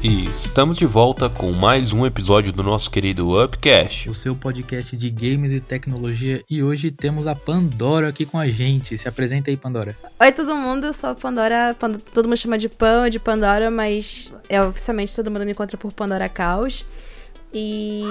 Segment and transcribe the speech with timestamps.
[0.00, 4.08] E estamos de volta com mais um episódio do nosso querido Upcast.
[4.08, 6.42] O seu podcast de games e tecnologia.
[6.48, 8.96] E hoje temos a Pandora aqui com a gente.
[8.96, 9.96] Se apresenta aí, Pandora.
[10.20, 10.86] Oi, todo mundo.
[10.86, 11.74] Eu sou a Pandora.
[11.78, 15.76] Pand- Todo mundo chama de Pan, de Pandora, mas é, oficialmente todo mundo me encontra
[15.76, 16.86] por Pandora Caos.
[17.52, 18.04] E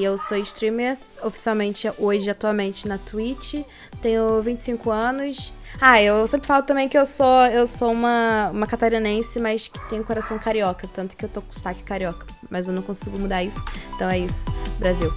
[0.00, 3.56] eu sou streamer oficialmente hoje, atualmente na Twitch.
[4.00, 5.52] Tenho 25 anos.
[5.80, 9.78] Ah, eu sempre falo também que eu sou eu sou uma, uma catarinense, mas que
[9.88, 10.88] tem um coração carioca.
[10.92, 12.26] Tanto que eu tô com sotaque carioca.
[12.50, 13.64] Mas eu não consigo mudar isso.
[13.94, 14.50] Então é isso.
[14.78, 15.12] Brasil.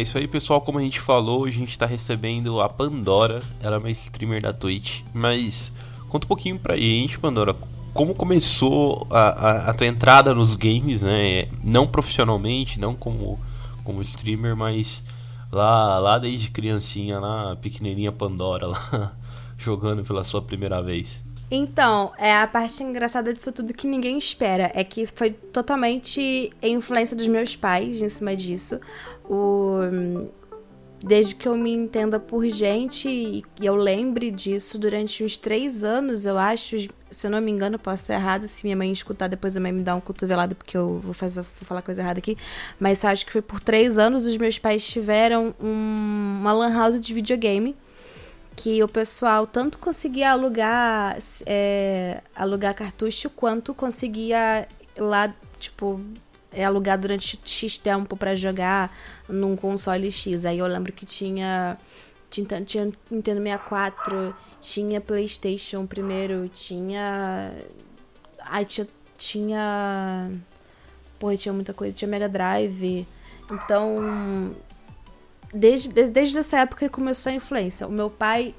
[0.00, 0.62] É isso aí, pessoal.
[0.62, 3.42] Como a gente falou, a gente tá recebendo a Pandora.
[3.60, 5.02] Ela é uma streamer da Twitch.
[5.12, 5.74] Mas
[6.08, 7.54] conta um pouquinho pra gente, Pandora.
[7.92, 11.48] Como começou a, a, a tua entrada nos games, né?
[11.62, 13.38] Não profissionalmente, não como,
[13.84, 15.04] como streamer, mas
[15.52, 19.12] lá, lá desde criancinha, lá, pequenininha Pandora, lá,
[19.58, 21.20] jogando pela sua primeira vez.
[21.50, 24.70] Então, é a parte engraçada disso tudo que ninguém espera.
[24.72, 28.80] É que foi totalmente influência dos meus pais em cima disso.
[29.30, 30.28] O...
[31.02, 36.26] Desde que eu me entenda por gente e eu lembre disso durante uns três anos,
[36.26, 36.76] eu acho.
[37.10, 38.46] Se eu não me engano, posso ser errada.
[38.46, 41.40] Se minha mãe escutar, depois a mãe me dá um cotovelado, porque eu vou, fazer,
[41.40, 42.36] vou falar coisa errada aqui.
[42.78, 46.74] Mas eu acho que foi por três anos os meus pais tiveram um, uma lan
[46.74, 47.74] house de videogame
[48.54, 55.98] que o pessoal tanto conseguia alugar é, alugar cartucho quanto conseguia lá tipo
[56.52, 58.94] é, alugar durante X tempo para jogar
[59.28, 60.44] num console X.
[60.44, 61.78] Aí eu lembro que tinha
[62.28, 67.52] tinha, tinha Nintendo 64, tinha PlayStation primeiro, tinha
[68.40, 68.86] aí tinha
[69.16, 70.30] tinha
[71.18, 73.06] porra, tinha muita coisa, tinha Mega Drive.
[73.50, 74.54] Então,
[75.52, 77.86] desde, desde, desde essa época que começou a influência.
[77.86, 78.54] O meu pai,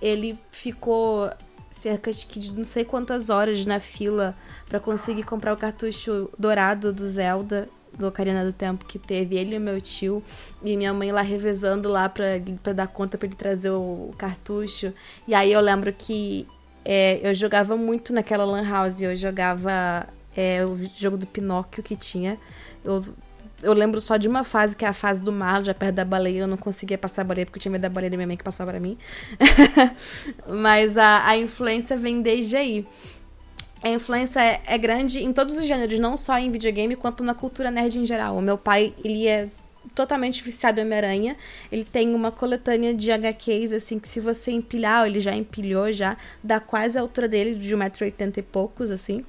[0.00, 1.30] ele ficou
[1.70, 4.34] cerca de não sei quantas horas na fila
[4.68, 9.54] para conseguir comprar o cartucho dourado do Zelda, do Ocarina do Tempo que teve ele
[9.54, 10.22] e meu tio
[10.62, 12.26] e minha mãe lá revezando lá pra,
[12.62, 14.92] pra dar conta para ele trazer o, cartucho.
[15.26, 16.46] E aí eu lembro que
[16.84, 21.96] é, eu jogava muito naquela lan house, eu jogava é, o jogo do Pinóquio que
[21.96, 22.38] tinha.
[22.84, 23.02] Eu
[23.62, 26.04] eu lembro só de uma fase, que é a fase do mar, já perto da
[26.04, 26.40] baleia.
[26.40, 28.36] Eu não conseguia passar a baleia porque eu tinha medo da baleia da minha mãe
[28.36, 28.96] que passava pra mim.
[30.48, 32.86] Mas a, a influência vem desde aí.
[33.82, 37.34] A influência é, é, grande em todos os gêneros, não só em videogame, quanto na
[37.34, 38.36] cultura nerd em geral.
[38.36, 39.48] O meu pai, ele é
[39.94, 41.36] totalmente viciado em Homem-Aranha.
[41.70, 46.16] Ele tem uma coletânea de HQs, assim, que se você empilhar, ele já empilhou, já,
[46.42, 49.24] dá quase a altura dele, de 1,80m e poucos, assim.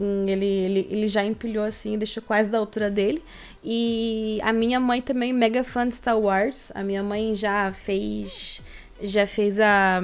[0.00, 3.22] Ele, ele, ele já empilhou assim, deixou quase da altura dele.
[3.64, 6.70] E a minha mãe também, mega fã de Star Wars.
[6.74, 8.60] A minha mãe já fez.
[9.00, 10.00] Já fez a.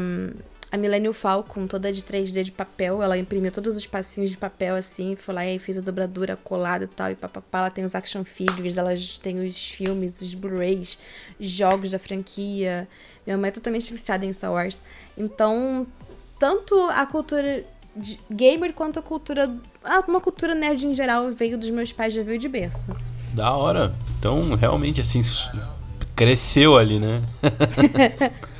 [0.74, 3.00] A Millennium Falcon, toda de 3D de papel.
[3.00, 5.14] Ela imprimiu todos os passinhos de papel assim.
[5.14, 7.12] Foi lá e fez a dobradura colada e tal.
[7.12, 7.60] E papapá.
[7.60, 8.90] Ela tem os action figures, ela
[9.22, 10.98] tem os filmes, os Blu-rays,
[11.38, 12.88] jogos da franquia.
[13.24, 14.82] Minha mãe é totalmente viciada em Star Wars.
[15.16, 15.86] Então,
[16.40, 17.62] tanto a cultura
[17.94, 19.48] de gamer quanto a cultura.
[20.08, 22.92] Uma cultura nerd em geral veio dos meus pais, já veio de berço.
[23.32, 23.94] Da hora.
[24.18, 25.20] Então, realmente, assim,
[26.16, 27.22] cresceu ali, né?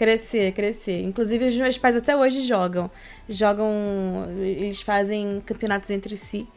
[0.00, 1.02] crescer, crescer.
[1.02, 2.90] Inclusive, os meus pais até hoje jogam.
[3.28, 3.70] Jogam.
[4.38, 6.48] Eles fazem campeonatos entre si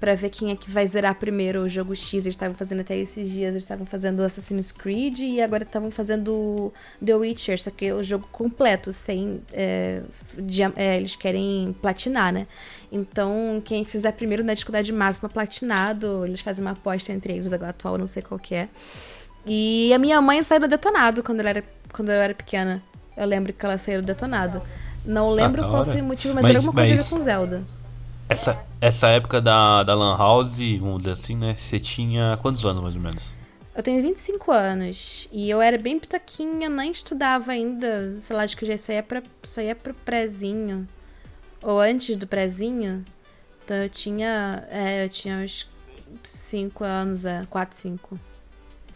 [0.00, 2.14] para ver quem é que vai zerar primeiro o jogo X.
[2.14, 6.72] Eles estavam fazendo até esses dias, eles estavam fazendo Assassin's Creed e agora estavam fazendo
[7.04, 9.40] The Witcher, só que é o jogo completo, sem.
[9.52, 10.02] É,
[10.36, 12.48] de, é, eles querem platinar, né?
[12.90, 17.70] Então, quem fizer primeiro na dificuldade máxima platinado, eles fazem uma aposta entre eles, agora
[17.70, 18.68] atual, não sei qual que é.
[19.46, 22.82] E a minha mãe saiu do detonado quando, ela era, quando eu era pequena.
[23.16, 24.62] Eu lembro que ela saiu do detonado.
[25.04, 27.08] Não lembro ah, qual foi o motivo, mas, mas era alguma coisa mas...
[27.08, 27.62] com Zelda.
[28.28, 31.54] Essa, essa época da, da Lan House, vamos dizer assim, né?
[31.56, 33.34] Você tinha quantos anos mais ou menos?
[33.74, 38.16] Eu tenho 25 anos e eu era bem pitoquinha, nem estudava ainda.
[38.20, 40.86] Sei lá, acho que já só ia, pra, só ia pro prezinho.
[41.62, 43.04] Ou antes do prezinho.
[43.64, 44.64] Então eu tinha.
[44.70, 45.68] É, eu tinha uns
[46.22, 48.20] 5 anos, é, 4, 5.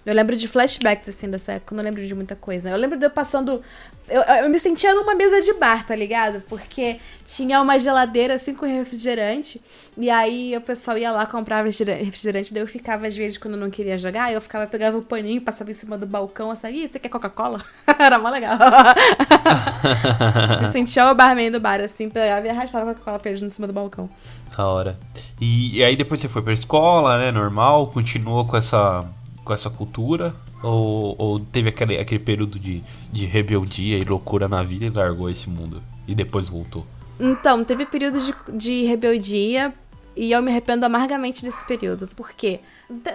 [0.07, 1.75] Eu lembro de flashbacks, assim, dessa época.
[1.75, 2.71] Eu não lembro de muita coisa.
[2.71, 3.63] Eu lembro de eu passando.
[4.07, 6.43] Eu, eu me sentia numa mesa de bar, tá ligado?
[6.47, 9.63] Porque tinha uma geladeira, assim, com refrigerante.
[9.97, 12.53] E aí o pessoal ia lá comprar refrigerante.
[12.53, 15.41] Daí eu ficava, às vezes, quando eu não queria jogar, eu ficava, pegava o paninho,
[15.41, 17.63] passava em cima do balcão, assim, Ih, você quer Coca-Cola?
[17.99, 18.59] Era mó legal.
[20.61, 23.49] me sentia o barman do bar, assim, pegava e arrastava a Coca-Cola pra eles em
[23.49, 24.11] cima do balcão.
[24.55, 24.99] Da hora.
[25.41, 27.31] E, e aí depois você foi pra escola, né?
[27.31, 29.07] Normal, continuou com essa
[29.45, 30.35] com essa cultura?
[30.63, 32.83] Ou, ou teve aquele, aquele período de,
[33.13, 35.83] de rebeldia e loucura na vida e largou esse mundo?
[36.09, 36.87] E depois voltou?
[37.21, 39.73] Então, teve períodos de, de rebeldia
[40.17, 42.07] e eu me arrependo amargamente desse período.
[42.09, 42.61] Por quê?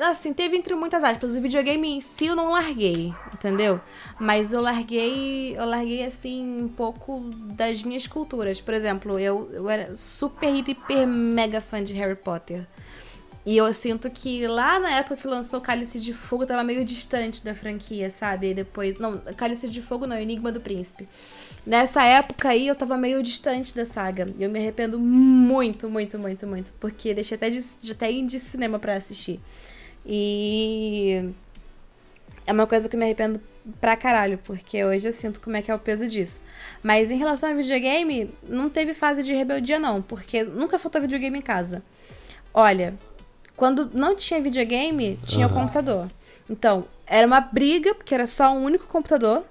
[0.01, 1.35] Assim, teve entre muitas aspas.
[1.35, 3.79] O videogame em si eu não larguei, entendeu?
[4.19, 7.21] Mas eu larguei, eu larguei assim um pouco
[7.53, 8.59] das minhas culturas.
[8.59, 12.67] Por exemplo, eu, eu era super, hiper, mega fã de Harry Potter.
[13.45, 17.43] E eu sinto que lá na época que lançou Cálice de Fogo tava meio distante
[17.43, 18.51] da franquia, sabe?
[18.51, 18.97] E depois.
[18.99, 21.07] Não, Cálice de Fogo não, Enigma do Príncipe.
[21.65, 24.27] Nessa época aí eu tava meio distante da saga.
[24.37, 26.73] E eu me arrependo muito, muito, muito, muito.
[26.79, 29.39] Porque deixei até de, de até ir de cinema para assistir.
[30.05, 31.29] E.
[32.45, 33.39] É uma coisa que eu me arrependo
[33.79, 36.41] pra caralho, porque hoje eu sinto como é que é o peso disso.
[36.81, 41.37] Mas em relação ao videogame, não teve fase de rebeldia, não, porque nunca faltou videogame
[41.37, 41.83] em casa.
[42.53, 42.97] Olha,
[43.59, 45.51] quando não tinha videogame, tinha uhum.
[45.51, 46.07] o computador.
[46.49, 49.43] Então, era uma briga, porque era só um único computador.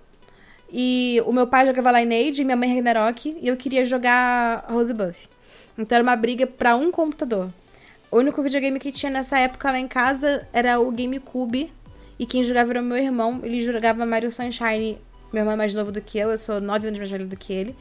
[0.73, 5.29] E o meu pai jogava Lineage, minha mãe Ragnarok, e eu queria jogar Rosebuff.
[5.77, 7.51] Então era uma briga para um computador.
[8.11, 11.71] O único videogame que tinha nessa época lá em casa era o GameCube.
[12.19, 13.41] E quem jogava era o meu irmão.
[13.43, 14.99] Ele jogava Mario Sunshine.
[15.31, 17.37] Meu irmão é mais novo do que eu, eu sou nove anos mais velho do
[17.37, 17.77] que ele.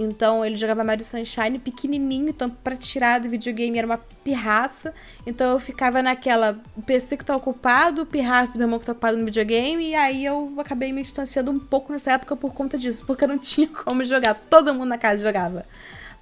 [0.00, 4.94] Então ele jogava Mario Sunshine pequenininho, então pra tirar do videogame era uma pirraça.
[5.26, 6.56] Então eu ficava naquela,
[6.86, 9.94] PC que tá ocupado, o pirraça do meu irmão que tá ocupado no videogame, e
[9.96, 13.38] aí eu acabei me distanciando um pouco nessa época por conta disso, porque eu não
[13.42, 14.36] tinha como jogar.
[14.48, 15.66] Todo mundo na casa jogava.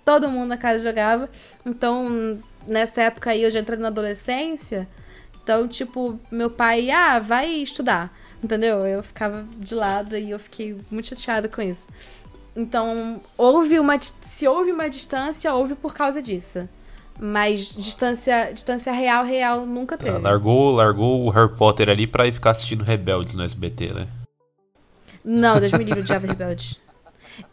[0.02, 1.28] Todo mundo na casa jogava.
[1.64, 4.88] Então, nessa época aí eu já entrei na adolescência.
[5.42, 8.10] Então, tipo, meu pai, ah, vai estudar.
[8.42, 8.86] Entendeu?
[8.86, 11.88] Eu ficava de lado e eu fiquei muito chateada com isso.
[12.56, 13.98] Então, houve uma.
[14.00, 16.66] Se houve uma distância, houve por causa disso.
[17.18, 20.18] Mas distância, distância real, real nunca teve.
[20.18, 24.06] largou, largou o Harry Potter ali pra ir ficar assistindo Rebeldes no SBT, né?
[25.24, 26.78] Não, Deus me livre, odiava Rebeldes.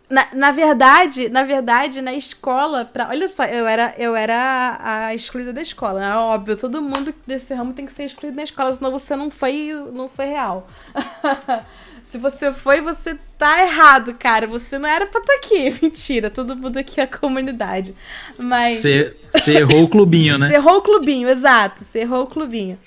[0.10, 5.16] Na, na verdade, na verdade, na escola, pra, olha só, eu era, eu era a
[5.16, 6.04] excluída da escola.
[6.04, 9.32] É óbvio, todo mundo desse ramo tem que ser excluído da escola, senão você não
[9.32, 10.68] foi, não foi real.
[12.14, 14.46] Se você foi, você tá errado, cara.
[14.46, 15.74] Você não era pra estar tá aqui.
[15.82, 17.96] Mentira, todo mundo aqui é a comunidade.
[18.38, 18.84] Mas.
[19.32, 20.48] Você errou o clubinho, né?
[20.48, 21.84] Você errou o clubinho, exato.
[21.84, 22.78] Você errou o clubinho.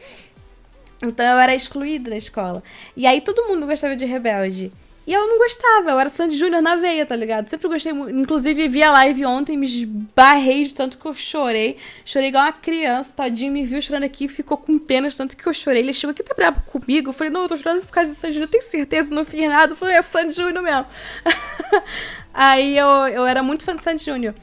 [1.03, 2.63] Então eu era excluída da escola.
[2.97, 4.71] E aí todo mundo gostava de rebelde.
[5.07, 7.49] E eu não gostava, eu era Sandy Júnior na veia, tá ligado?
[7.49, 8.19] Sempre gostei muito.
[8.19, 11.77] Inclusive, vi a live ontem, me esbarrei de tanto que eu chorei.
[12.05, 15.47] Chorei igual uma criança, tadinho, me viu chorando aqui, ficou com pena de tanto que
[15.47, 15.83] eu chorei.
[15.83, 17.11] Ele chegou aqui, tá bravo comigo?
[17.11, 19.49] Eu falei, não, eu tô chorando por causa de Sandy Júnior, tenho certeza, não fiz
[19.49, 19.73] nada.
[19.73, 20.87] Eu falei, é Sandy Júnior mesmo.
[22.35, 24.35] Aí eu, eu era muito fã de Sandy Júnior.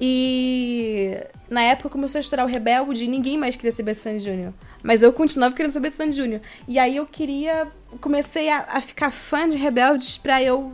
[0.00, 1.16] E
[1.50, 4.54] na época começou a estourar o Rebelde e ninguém mais queria saber Sandy Júnior.
[4.82, 6.40] Mas eu continuava querendo saber de Sandy Júnior.
[6.66, 7.68] E aí eu queria.
[8.00, 10.72] Comecei a, a ficar fã de Rebeldes pra eu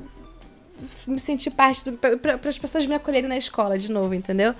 [1.06, 1.93] me sentir parte do.
[1.93, 4.55] Pra, as pessoas me acolherem na escola de novo, entendeu?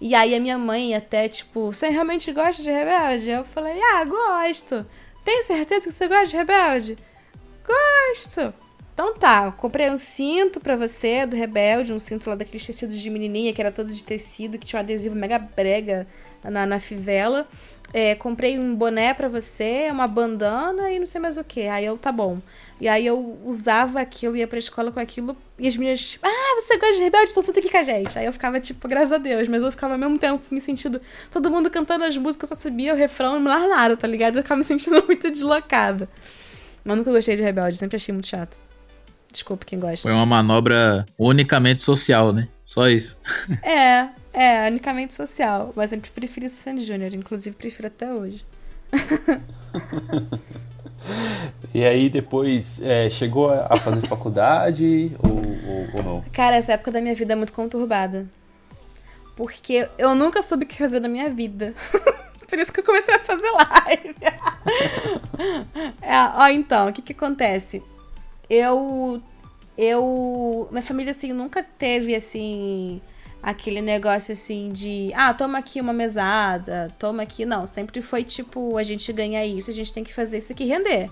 [0.00, 3.30] E aí a minha mãe até, tipo, você realmente gosta de Rebelde?
[3.30, 4.84] Eu falei, ah, gosto.
[5.24, 6.98] Tem certeza que você gosta de Rebelde?
[7.66, 8.52] Gosto.
[8.92, 13.00] Então tá, eu comprei um cinto pra você do Rebelde, um cinto lá daqueles tecidos
[13.00, 16.06] de menininha, que era todo de tecido, que tinha um adesivo mega brega
[16.44, 17.46] na, na fivela.
[17.92, 21.66] É, comprei um boné pra você, uma bandana e não sei mais o que.
[21.66, 22.38] Aí eu, tá bom.
[22.80, 26.60] E aí eu usava aquilo, ia pra escola com aquilo, e as meninas, tipo, ah,
[26.60, 27.30] você gosta de rebelde?
[27.30, 28.18] Então senta aqui com a gente.
[28.18, 31.00] Aí eu ficava, tipo, graças a Deus, mas eu ficava ao mesmo tempo me sentindo.
[31.30, 34.36] Todo mundo cantando as músicas, eu só sabia o refrão e mais nada, tá ligado?
[34.36, 36.08] Eu ficava me sentindo muito deslocada.
[36.82, 38.58] Mas nunca gostei de rebelde, sempre achei muito chato.
[39.30, 40.08] Desculpa quem gosta.
[40.08, 42.48] Foi uma manobra unicamente social, né?
[42.64, 43.18] Só isso.
[43.62, 45.72] É, é, unicamente social.
[45.74, 48.44] Mas sempre preferi Sandy Júnior, inclusive prefiro até hoje.
[51.72, 56.24] e aí depois é, chegou a fazer faculdade ou, ou, ou, não?
[56.32, 58.26] Cara, essa época da minha vida é muito conturbada.
[59.36, 61.74] Porque eu nunca soube o que fazer na minha vida.
[62.48, 64.16] Por isso que eu comecei a fazer live.
[66.02, 67.80] é, ó, então, o que que acontece?
[68.50, 69.22] eu
[69.78, 73.00] eu minha família assim nunca teve assim
[73.42, 78.76] aquele negócio assim de ah, toma aqui uma mesada, toma aqui, não, sempre foi tipo,
[78.76, 81.10] a gente ganha isso, a gente tem que fazer isso aqui render.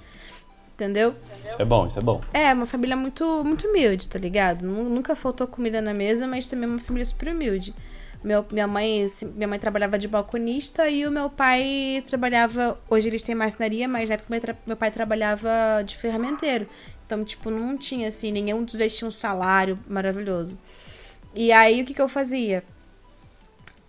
[0.74, 1.12] Entendeu?
[1.44, 2.20] Isso é bom, isso é bom.
[2.32, 4.64] É, uma família muito, muito humilde, tá ligado?
[4.64, 7.74] Nunca faltou comida na mesa, mas também uma família super humilde.
[8.22, 9.04] Meu, minha, mãe,
[9.34, 12.78] minha mãe trabalhava de balconista e o meu pai trabalhava.
[12.88, 15.48] Hoje eles têm marcenaria, mas na época meu pai trabalhava
[15.84, 16.68] de ferramenteiro.
[17.04, 20.58] Então, tipo, não tinha assim, nenhum dos dois tinha um salário maravilhoso.
[21.34, 22.64] E aí o que, que eu fazia?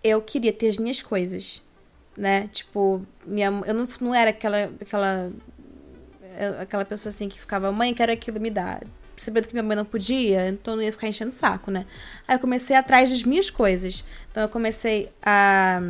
[0.03, 1.61] Eu queria ter as minhas coisas,
[2.17, 2.47] né?
[2.47, 5.31] Tipo, minha, eu não, não era aquela, aquela
[6.61, 8.79] aquela pessoa assim que ficava, mãe, quero aquilo, me dá.
[9.17, 11.85] Sabendo que minha mãe não podia, então eu não ia ficar enchendo o saco, né?
[12.25, 14.05] Aí eu comecei atrás das minhas coisas.
[14.31, 15.81] Então eu comecei a.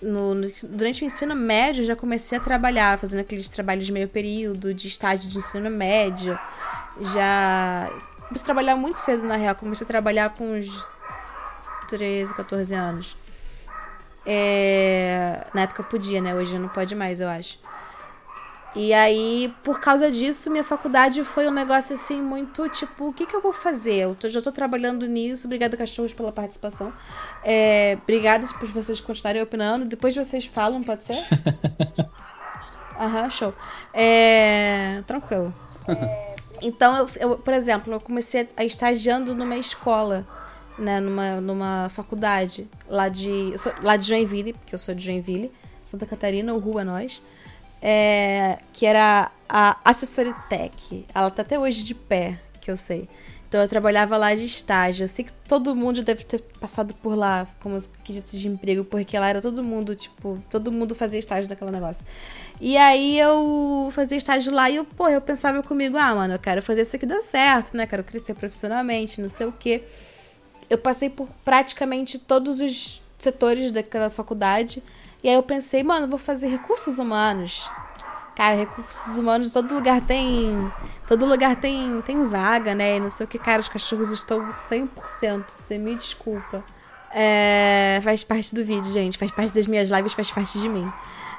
[0.00, 4.08] No, no, durante o ensino médio, já comecei a trabalhar, fazendo aqueles trabalhos de meio
[4.08, 6.38] período, de estágio de ensino médio.
[7.12, 7.90] Já.
[8.28, 9.54] Comecei a trabalhar muito cedo, na real.
[9.54, 10.88] Comecei a trabalhar com uns
[11.88, 13.16] 13, 14 anos.
[14.24, 15.46] É...
[15.54, 16.34] Na época podia, né?
[16.34, 17.58] Hoje não pode mais, eu acho.
[18.76, 23.26] E aí, por causa disso, minha faculdade foi um negócio assim muito tipo, o que,
[23.26, 23.94] que eu vou fazer?
[23.94, 25.46] Eu tô, já tô trabalhando nisso.
[25.46, 26.92] Obrigada, cachorros, pela participação.
[27.42, 29.84] É, obrigada por vocês continuarem opinando.
[29.84, 31.16] Depois vocês falam, pode ser?
[33.00, 33.54] Aham, show.
[33.94, 35.54] É, tranquilo.
[35.88, 40.26] É, então, eu, eu, por exemplo, eu comecei a estagiando numa escola,
[40.78, 45.50] né, numa, numa faculdade lá de, sou, lá de Joinville, porque eu sou de Joinville,
[45.84, 47.20] Santa Catarina, o Rua Nós
[47.82, 51.06] é, que era a Accessory Tech.
[51.14, 53.08] Ela tá até hoje de pé, que eu sei.
[53.48, 55.04] Então eu trabalhava lá de estágio.
[55.04, 59.18] Eu sei que todo mundo deve ter passado por lá como quesito de emprego, porque
[59.18, 62.04] lá era todo mundo, tipo, todo mundo fazia estágio daquele negócio.
[62.60, 66.38] E aí eu fazia estágio lá e eu, pô, eu pensava comigo, ah, mano, eu
[66.38, 67.86] quero fazer isso aqui dar certo, né?
[67.86, 69.82] Quero crescer profissionalmente, não sei o quê.
[70.68, 74.82] Eu passei por praticamente todos os setores daquela faculdade.
[75.22, 77.70] E aí eu pensei, mano, vou fazer recursos humanos.
[78.36, 80.72] Cara, recursos humanos, todo lugar tem.
[81.06, 82.96] Todo lugar tem, tem vaga, né?
[82.96, 85.44] E não sei o que, cara, os cachorros estão 100%.
[85.48, 86.62] Você me desculpa.
[87.10, 89.18] É, faz parte do vídeo, gente.
[89.18, 90.90] Faz parte das minhas lives, faz parte de mim.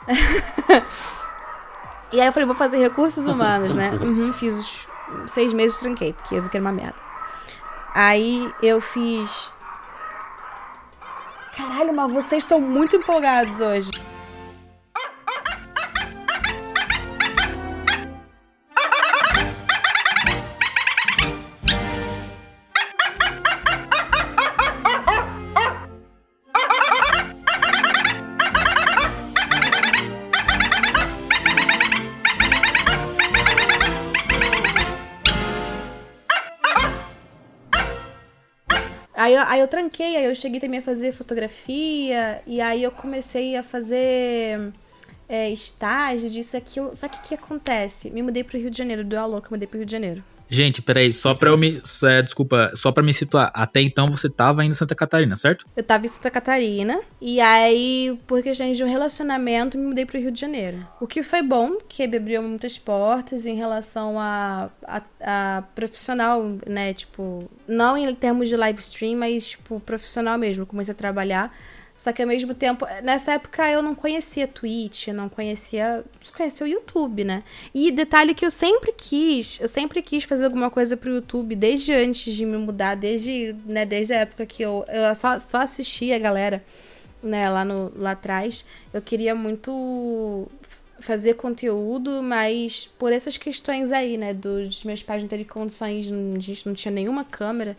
[2.11, 3.91] e aí eu falei, vou fazer recursos humanos, né?
[4.01, 4.87] Uhum, fiz os
[5.27, 7.08] seis meses tranquei, porque eu vi que era uma merda.
[7.93, 9.51] Aí eu fiz
[11.59, 13.91] Caralho, mas vocês estão muito empolgados hoje.
[39.29, 42.89] Aí eu, aí eu tranquei, aí eu cheguei também a fazer fotografia, e aí eu
[42.89, 44.73] comecei a fazer
[45.27, 46.95] é, estágio disso, aquilo.
[46.95, 48.09] Só que o que acontece?
[48.09, 50.23] Me mudei pro Rio de Janeiro, deu a louca, mudei pro Rio de Janeiro.
[50.49, 51.81] Gente, peraí, só pra eu me.
[52.03, 53.51] É, desculpa, só pra me situar.
[53.53, 55.65] Até então você tava em Santa Catarina, certo?
[55.77, 56.99] Eu tava em Santa Catarina.
[57.21, 60.79] E aí, por questão de um relacionamento, me mudei pro Rio de Janeiro.
[60.99, 66.93] O que foi bom, que abriu muitas portas em relação a, a, a profissional, né?
[66.93, 70.65] Tipo, não em termos de live stream, mas, tipo, profissional mesmo.
[70.65, 71.53] comecei a trabalhar
[71.99, 76.01] só que ao mesmo tempo, nessa época eu não conhecia Twitch, não conhecia.
[76.21, 77.43] Só conhecia o YouTube, né?
[77.75, 81.91] E detalhe que eu sempre quis, eu sempre quis fazer alguma coisa pro YouTube, desde
[81.91, 86.15] antes de me mudar, desde, né, desde a época que eu, eu só, só assistia
[86.15, 86.63] a galera,
[87.21, 88.63] né, lá, no, lá atrás.
[88.93, 90.47] Eu queria muito
[91.01, 96.39] fazer conteúdo, mas por essas questões aí, né, dos meus pais não terem condições, a
[96.39, 97.75] gente não tinha nenhuma câmera.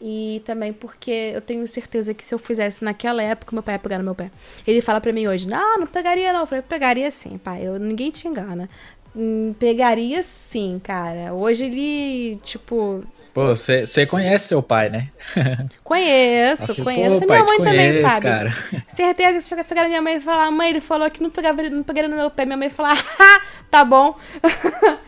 [0.00, 3.78] E também porque eu tenho certeza que se eu fizesse naquela época, meu pai ia
[3.78, 4.30] pegar no meu pé.
[4.66, 6.40] Ele fala pra mim hoje, não, não pegaria não.
[6.40, 7.66] Eu falei, pegaria sim, pai.
[7.66, 8.68] Eu, ninguém te engana.
[9.16, 11.32] Hum, pegaria sim, cara.
[11.32, 13.04] Hoje ele, tipo...
[13.32, 15.08] Pô, você conhece seu pai, né?
[15.82, 17.18] Conheço, assim, conheço.
[17.18, 18.26] Pô, minha mãe também sabe.
[18.28, 18.52] Cara.
[18.86, 21.82] Certeza que se chegar minha mãe e falar, mãe, ele falou que não, pegava, não
[21.82, 22.44] pegaria no meu pé.
[22.44, 24.16] Minha mãe falar, ah, tá bom.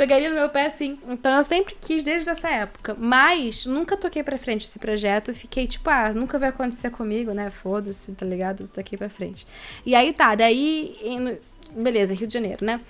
[0.00, 0.98] pegaria no meu pé assim.
[1.06, 2.96] Então eu sempre quis desde essa época.
[2.98, 5.34] Mas nunca toquei pra frente esse projeto.
[5.34, 7.50] Fiquei tipo, ah, nunca vai acontecer comigo, né?
[7.50, 8.66] Foda-se, tá ligado?
[8.68, 9.46] Toquei pra frente.
[9.84, 11.38] E aí tá, daí.
[11.72, 12.80] Beleza, Rio de Janeiro, né?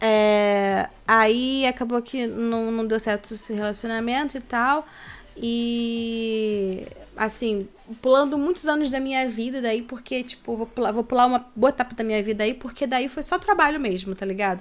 [0.00, 4.84] É, aí acabou que não, não deu certo esse relacionamento e tal.
[5.36, 6.84] E
[7.16, 7.68] assim,
[8.02, 11.70] pulando muitos anos da minha vida daí, porque, tipo, vou pular, vou pular uma boa
[11.70, 14.60] etapa da minha vida aí, porque daí foi só trabalho mesmo, tá ligado?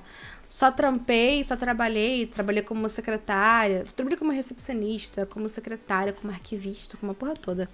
[0.54, 7.12] Só trampei, só trabalhei, trabalhei como secretária, trabalhei como recepcionista, como secretária, como arquivista, como
[7.12, 7.68] a porra toda.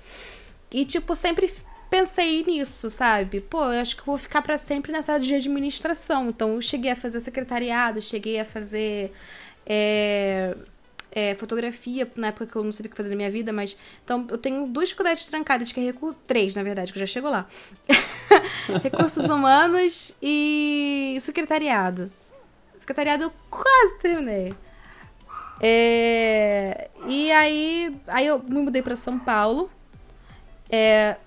[0.72, 1.54] E, tipo, sempre
[1.90, 3.42] pensei nisso, sabe?
[3.42, 6.30] Pô, eu acho que vou ficar para sempre nessa área de administração.
[6.30, 9.12] Então, eu cheguei a fazer secretariado, cheguei a fazer.
[9.66, 10.56] É,
[11.12, 13.76] é, fotografia, na época que eu não sabia o que fazer na minha vida, mas.
[14.06, 16.16] Então, eu tenho duas faculdades trancadas, que é recu...
[16.26, 17.46] três, na verdade, que eu já chego lá.
[18.82, 22.10] Recursos humanos e secretariado.
[22.90, 24.52] Secretariado eu quase terminei.
[25.62, 29.70] É, e aí, aí eu me mudei para São Paulo.
[30.72, 31.18] É,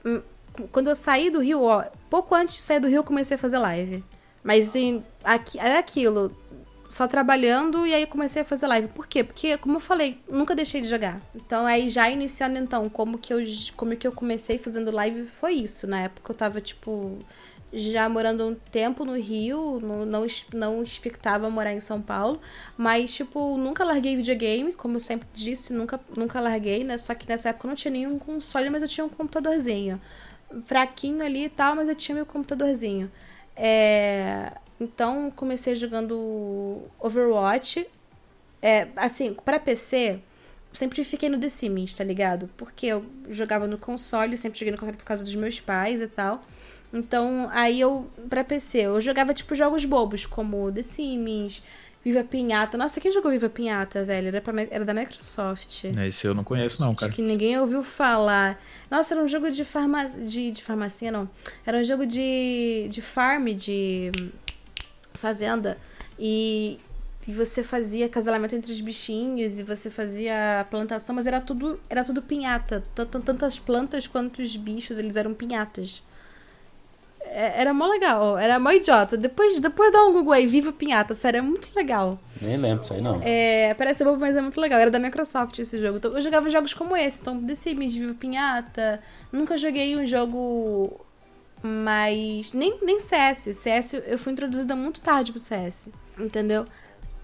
[0.73, 3.39] quando eu saí do Rio, ó, pouco antes de sair do Rio, eu comecei a
[3.39, 4.03] fazer live.
[4.43, 6.37] Mas assim, aqui, é aquilo
[6.89, 8.89] só trabalhando e aí comecei a fazer live.
[8.89, 9.23] Por quê?
[9.23, 11.21] Porque, como eu falei, nunca deixei de jogar.
[11.33, 13.39] Então, aí já iniciando então, como que eu,
[13.77, 15.87] como que eu comecei fazendo live foi isso.
[15.87, 17.21] Na época eu tava, tipo,
[17.73, 22.41] já morando um tempo no Rio, não, não, não expectava morar em São Paulo,
[22.77, 26.99] mas, tipo, nunca larguei videogame, como eu sempre disse, nunca, nunca larguei, né?
[26.99, 30.01] Só que nessa época eu não tinha nenhum console, mas eu tinha um computadorzinho.
[30.67, 33.11] Fraquinho ali e tal, mas eu tinha meu computadorzinho.
[33.57, 34.53] É...
[34.79, 37.87] Então, comecei jogando Overwatch.
[38.61, 40.21] É, assim, para PC,
[40.73, 42.51] sempre fiquei no The Sims, tá ligado?
[42.57, 46.09] Porque eu jogava no console, sempre joguei no console por causa dos meus pais e
[46.09, 46.43] tal.
[46.93, 51.63] Então, aí eu, pra PC, eu jogava, tipo, jogos bobos, como The Sims,
[52.05, 52.77] Viva Pinhata.
[52.77, 54.29] Nossa, quem jogou Viva Pinhata, velho?
[54.29, 55.85] Era, pra, era da Microsoft.
[55.85, 57.11] Esse eu não conheço, não, cara.
[57.11, 58.61] Acho que ninguém ouviu falar.
[58.91, 61.31] Nossa, era um jogo de, farma, de, de farmácia, não.
[61.65, 64.11] Era um jogo de, de farm, de
[65.15, 65.79] fazenda
[66.19, 66.79] e,
[67.27, 72.05] e você fazia casalamento entre os bichinhos e você fazia plantação, mas era tudo era
[72.05, 72.83] tudo pinhata.
[72.95, 76.03] Tantas plantas quanto os bichos, eles eram pinhatas.
[77.35, 79.17] É, era mó legal, era mó idiota.
[79.17, 82.19] Depois, depois dá um Google aí, Viva Pinhata, sério, é muito legal.
[82.41, 83.21] Nem lembro isso aí, não.
[83.23, 84.79] É, parece bobo, mas é muito legal.
[84.79, 85.97] Era da Microsoft esse jogo.
[85.97, 89.01] Então, eu jogava jogos como esse, então The Sims, Viva Pinhata.
[89.33, 91.01] Nunca joguei um jogo
[91.63, 93.57] mas nem, nem CS.
[93.57, 95.89] CS eu fui introduzida muito tarde pro CS.
[96.19, 96.67] Entendeu?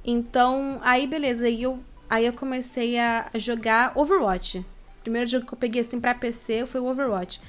[0.04, 1.46] Então, aí beleza.
[1.46, 4.58] Aí eu, aí eu comecei a jogar Overwatch.
[4.58, 7.40] O primeiro jogo que eu peguei assim pra PC foi o Overwatch.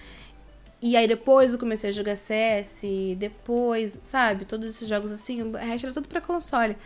[0.81, 2.83] E aí depois eu comecei a jogar CS,
[3.17, 4.45] depois, sabe?
[4.45, 6.77] Todos esses jogos assim, o resto era tudo pra console.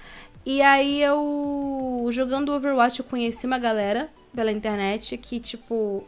[0.45, 6.05] E aí eu, jogando Overwatch, eu conheci uma galera pela internet que, tipo,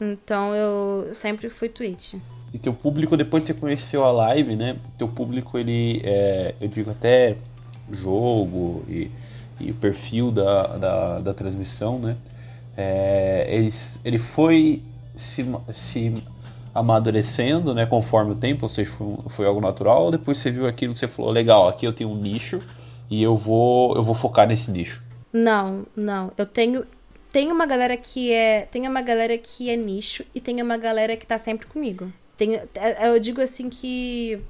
[0.00, 2.14] Então eu sempre fui Twitch.
[2.52, 4.76] E teu público, depois que você conheceu a live, né?
[4.96, 7.36] Teu público, ele, é, eu digo até
[7.90, 9.10] jogo e,
[9.60, 12.16] e o perfil da, da, da transmissão, né?
[12.76, 13.70] É, ele,
[14.04, 14.82] ele foi
[15.16, 16.14] se, se
[16.74, 20.66] amadurecendo, né, conforme o tempo, ou seja, foi, foi algo natural, ou depois você viu
[20.66, 22.60] aquilo você falou, legal, aqui eu tenho um nicho
[23.08, 25.02] e eu vou, eu vou focar nesse nicho?
[25.32, 26.32] Não, não.
[26.38, 26.84] Eu tenho
[27.34, 31.16] tem uma galera que é, tem uma galera que é nicho e tem uma galera
[31.16, 32.12] que tá sempre comigo.
[32.36, 34.40] Tem, é, eu digo assim que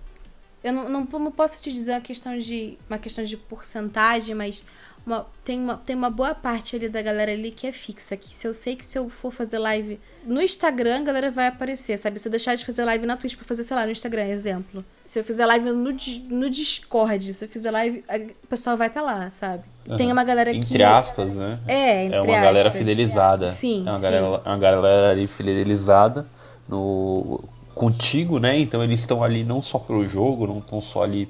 [0.62, 4.62] eu não, não, não posso te dizer uma questão de uma questão de porcentagem, mas
[5.06, 8.18] uma, tem, uma, tem uma boa parte ali da galera ali que é fixa.
[8.18, 11.46] Que se eu sei que se eu for fazer live no Instagram, a galera vai
[11.46, 12.18] aparecer, sabe?
[12.18, 14.84] Se eu deixar de fazer live na Twitch pra fazer, sei lá, no Instagram, exemplo.
[15.02, 18.04] Se eu fizer live no, no Discord, se eu fizer live,
[18.42, 19.64] o pessoal vai estar tá lá, sabe?
[19.88, 19.96] Uhum.
[19.96, 20.74] Tem uma galera entre que.
[20.74, 21.58] Entre aspas, né?
[21.66, 22.44] É, entre É uma aspas.
[22.44, 23.46] galera fidelizada.
[23.48, 23.84] Sim.
[23.86, 24.02] É uma sim.
[24.02, 26.26] galera, uma galera ali fidelizada
[26.68, 27.42] no,
[27.74, 28.58] contigo, né?
[28.58, 31.28] Então eles estão ali não só pelo jogo, não estão só ali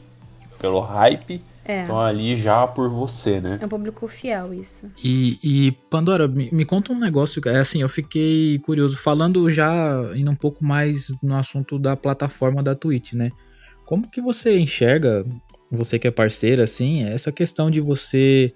[0.60, 1.82] pelo hype É.
[1.82, 3.58] Estão ali já por você, né?
[3.60, 4.90] É um público fiel, isso.
[5.02, 7.40] E, e Pandora, me, me, conta um negócio.
[7.46, 8.96] É assim, eu fiquei curioso.
[8.96, 13.30] Falando já indo um pouco mais no assunto da plataforma da Twitch, né?
[13.86, 15.26] Como que você enxerga,
[15.70, 18.52] você que é parceira, assim, essa questão de você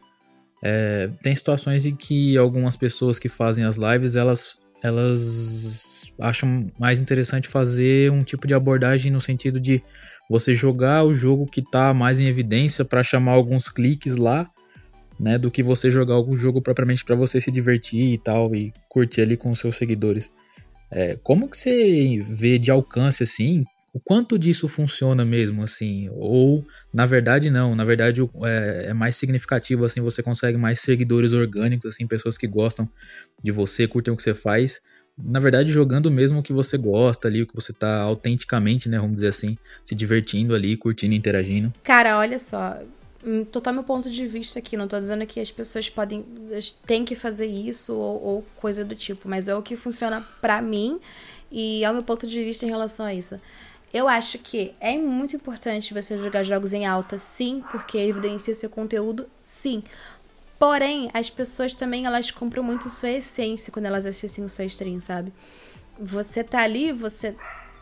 [0.61, 7.01] É, tem situações em que algumas pessoas que fazem as lives, elas, elas acham mais
[7.01, 9.81] interessante fazer um tipo de abordagem no sentido de
[10.29, 14.51] você jogar o jogo que está mais em evidência para chamar alguns cliques lá,
[15.19, 18.73] né, do que você jogar algum jogo propriamente para você se divertir e tal e
[18.89, 20.33] curtir ali com os seus seguidores.
[20.91, 23.65] É, como que você vê de alcance assim?
[23.99, 26.09] O quanto disso funciona mesmo assim?
[26.13, 27.75] Ou na verdade não?
[27.75, 30.01] Na verdade é, é, mais significativo assim.
[30.01, 32.89] Você consegue mais seguidores orgânicos assim, pessoas que gostam
[33.43, 34.81] de você, curtem o que você faz.
[35.21, 39.01] Na verdade jogando mesmo o que você gosta ali, o que você tá autenticamente, né?
[39.01, 41.75] Vamos dizer assim, se divertindo ali, curtindo, interagindo.
[41.83, 42.81] Cara, olha só,
[43.51, 44.77] total meu ponto de vista aqui.
[44.77, 46.25] Não tô dizendo que as pessoas podem.
[46.87, 50.63] têm que fazer isso ou, ou coisa do tipo, mas é o que funciona para
[50.63, 51.01] mim
[51.51, 53.41] e é o meu ponto de vista em relação a isso.
[53.93, 58.69] Eu acho que é muito importante você jogar jogos em alta, sim, porque evidencia seu
[58.69, 59.83] conteúdo, sim.
[60.59, 65.33] Porém, as pessoas também elas compram muito sua essência quando elas assistem seu stream, sabe?
[65.99, 67.35] Você tá ali, você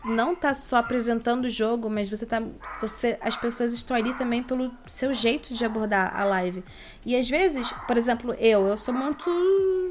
[0.07, 2.41] não tá só apresentando o jogo, mas você tá.
[2.81, 6.63] Você, as pessoas estão ali também pelo seu jeito de abordar a live.
[7.05, 9.29] E às vezes, por exemplo, eu, eu sou muito.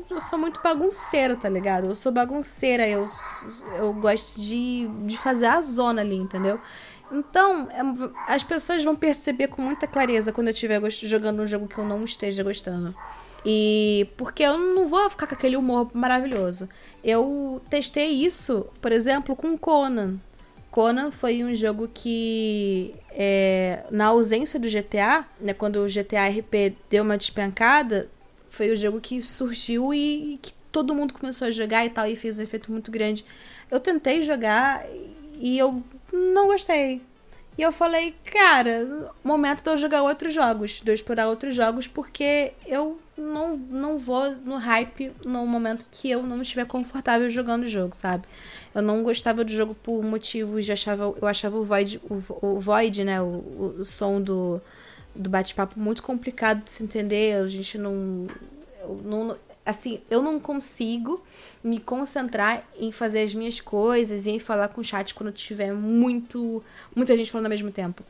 [0.09, 1.87] Eu sou muito bagunceira, tá ligado?
[1.87, 3.07] Eu sou bagunceira, eu,
[3.79, 6.61] eu gosto de, de fazer a zona ali, entendeu?
[7.11, 11.69] Então, é, as pessoas vão perceber com muita clareza quando eu estiver jogando um jogo
[11.69, 12.95] que eu não esteja gostando.
[13.49, 16.69] E porque eu não vou ficar com aquele humor maravilhoso.
[17.05, 20.17] Eu testei isso, por exemplo, com Conan.
[20.69, 26.77] Conan foi um jogo que, é, na ausência do GTA, né, quando o GTA RP
[26.91, 28.11] deu uma despencada,
[28.51, 32.09] foi o jogo que surgiu e, e que todo mundo começou a jogar e tal,
[32.09, 33.25] e fez um efeito muito grande.
[33.71, 34.85] Eu tentei jogar
[35.39, 37.01] e eu não gostei.
[37.59, 41.87] E eu falei, cara, momento de eu jogar outros jogos, de eu explorar outros jogos,
[41.87, 47.63] porque eu não, não vou no hype no momento que eu não estiver confortável jogando
[47.63, 48.25] o jogo, sabe?
[48.75, 52.61] Eu não gostava do jogo por motivos de achava, eu achava o Void, o, o
[52.61, 54.61] Void, né, o, o som do,
[55.15, 58.27] do bate-papo muito complicado de se entender, a gente não,
[59.03, 59.35] não
[59.67, 61.23] assim, eu não consigo
[61.63, 65.73] me concentrar em fazer as minhas coisas e em falar com o chat quando tiver
[65.75, 66.63] muito
[66.95, 68.05] muita gente falando ao mesmo tempo.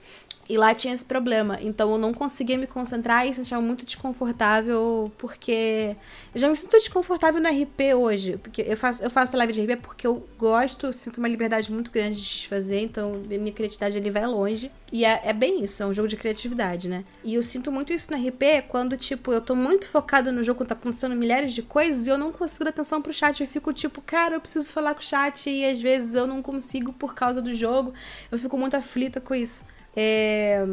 [0.48, 1.58] E lá tinha esse problema.
[1.60, 5.96] Então eu não conseguia me concentrar e isso me deixava muito desconfortável, porque
[6.34, 8.36] eu já me sinto desconfortável no RP hoje.
[8.38, 11.90] Porque eu faço, eu faço live de RP porque eu gosto, sinto uma liberdade muito
[11.90, 14.70] grande de fazer, então minha criatividade ali vai longe.
[14.92, 17.04] E é, é bem isso, é um jogo de criatividade, né?
[17.24, 20.64] E eu sinto muito isso no RP quando, tipo, eu tô muito focada no jogo,
[20.64, 23.40] tá acontecendo milhares de coisas e eu não consigo dar atenção pro chat.
[23.40, 26.40] Eu fico tipo, cara, eu preciso falar com o chat e às vezes eu não
[26.40, 27.92] consigo por causa do jogo.
[28.30, 29.64] Eu fico muito aflita com isso.
[29.96, 30.66] É...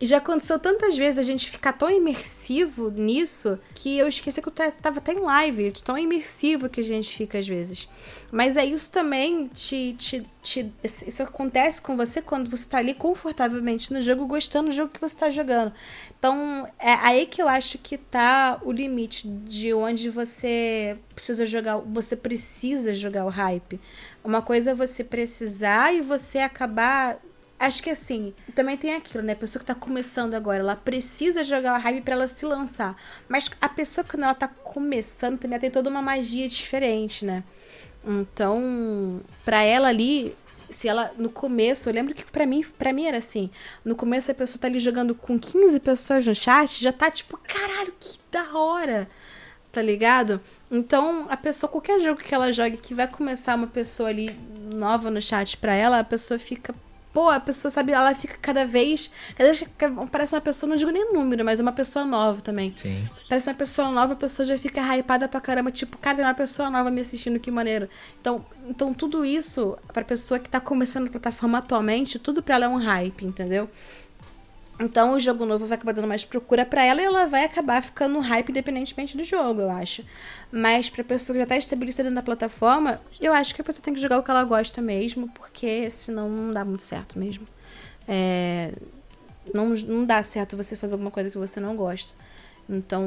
[0.00, 4.46] E já aconteceu tantas vezes a gente ficar tão imersivo nisso que eu esqueci que
[4.46, 7.88] eu tava até em live, tão imersivo que a gente fica às vezes.
[8.30, 12.94] Mas é isso também te, te, te isso acontece com você quando você tá ali
[12.94, 15.72] confortavelmente no jogo, gostando do jogo que você tá jogando.
[16.16, 21.78] Então, é aí que eu acho que tá o limite de onde você precisa jogar,
[21.78, 23.80] você precisa jogar o hype.
[24.22, 27.18] Uma coisa é você precisar e você acabar
[27.58, 29.32] Acho que assim, também tem aquilo, né?
[29.32, 32.96] A pessoa que tá começando agora, ela precisa jogar o hype para ela se lançar.
[33.28, 37.42] Mas a pessoa, quando ela tá começando, também tem toda uma magia diferente, né?
[38.06, 40.36] Então, pra ela ali,
[40.70, 43.50] se ela no começo, eu lembro que para mim, para mim era assim,
[43.84, 47.36] no começo a pessoa tá ali jogando com 15 pessoas no chat, já tá tipo,
[47.38, 49.08] caralho, que da hora.
[49.70, 50.40] Tá ligado?
[50.70, 54.34] Então, a pessoa qualquer jogo que ela jogue que vai começar uma pessoa ali
[54.72, 56.74] nova no chat para ela, a pessoa fica
[57.18, 59.10] pô, a pessoa, sabe, ela fica cada vez.
[59.36, 59.64] Cada vez
[60.08, 62.72] parece uma pessoa, não digo nem número, mas uma pessoa nova também.
[62.76, 63.08] Sim.
[63.28, 65.72] Parece uma pessoa nova, a pessoa já fica hypada pra caramba.
[65.72, 67.88] Tipo, cara, é uma pessoa nova me assistindo, que maneiro.
[68.20, 72.66] Então, então tudo isso, pra pessoa que tá começando a plataforma atualmente, tudo pra ela
[72.66, 73.68] é um hype, entendeu?
[74.80, 77.82] Então o jogo novo vai acabar dando mais procura para ela e ela vai acabar
[77.82, 80.04] ficando hype independentemente do jogo, eu acho.
[80.52, 83.92] Mas pra pessoa que já tá estabelecida na plataforma, eu acho que a pessoa tem
[83.92, 87.46] que jogar o que ela gosta mesmo, porque senão não dá muito certo mesmo.
[88.06, 88.72] É...
[89.52, 92.14] Não, não dá certo você fazer alguma coisa que você não gosta.
[92.70, 93.02] Então,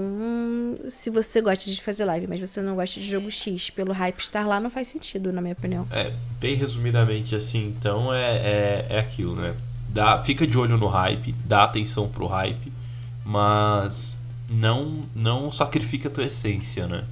[0.90, 4.20] se você gosta de fazer live, mas você não gosta de jogo X, pelo hype
[4.20, 5.88] estar lá, não faz sentido, na minha opinião.
[5.92, 9.56] É, bem resumidamente assim, então é, é, é aquilo, né?
[9.94, 12.72] Dá, fica de olho no hype, dá atenção pro hype,
[13.26, 14.18] mas
[14.50, 17.06] não não sacrifica a tua essência, né?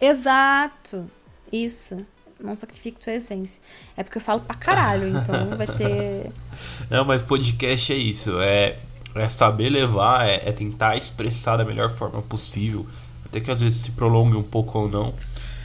[0.00, 1.06] Exato.
[1.52, 2.04] Isso.
[2.38, 3.62] Não sacrifica a tua essência.
[3.96, 6.32] É porque eu falo pra caralho, então vai ter.
[6.88, 8.40] Não, mas podcast é isso.
[8.40, 8.78] É
[9.14, 12.86] é saber levar, é, é, tentar expressar da melhor forma possível,
[13.24, 15.14] até que às vezes se prolongue um pouco ou não,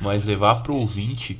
[0.01, 1.39] mas levar para o ouvinte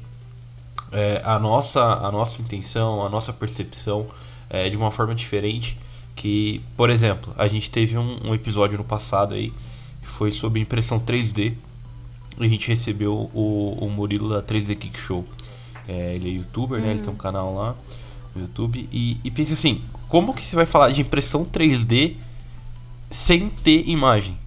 [0.92, 4.08] é, a, nossa, a nossa intenção, a nossa percepção
[4.50, 5.78] é, de uma forma diferente.
[6.16, 9.52] Que, por exemplo, a gente teve um, um episódio no passado aí
[10.02, 11.54] que foi sobre impressão 3D.
[12.38, 15.26] E a gente recebeu o, o Murilo da 3D Kick Show.
[15.88, 16.92] É, ele é youtuber, né?
[16.92, 17.76] Ele tem um canal lá
[18.34, 18.88] no YouTube.
[18.92, 22.16] E, e pensa assim, como que você vai falar de impressão 3D
[23.10, 24.38] sem ter imagem?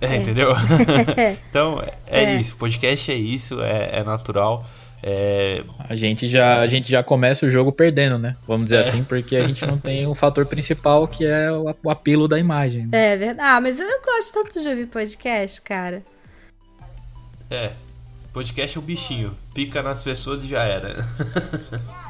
[0.00, 0.22] É, é.
[0.22, 0.50] entendeu?
[1.48, 2.56] então, é, é, isso.
[2.56, 4.66] Podcast é isso, é, é natural.
[5.02, 5.64] É...
[5.88, 8.36] A, gente já, a gente já começa o jogo perdendo, né?
[8.46, 8.80] Vamos dizer é.
[8.80, 12.28] assim, porque a gente não tem o um fator principal que é o, o apelo
[12.28, 12.86] da imagem.
[12.86, 13.12] Né?
[13.12, 13.48] É verdade.
[13.48, 16.02] Ah, mas eu gosto tanto de ouvir podcast, cara.
[17.50, 17.72] É.
[18.32, 19.36] Podcast é um bichinho.
[19.54, 21.04] Pica nas pessoas e já era.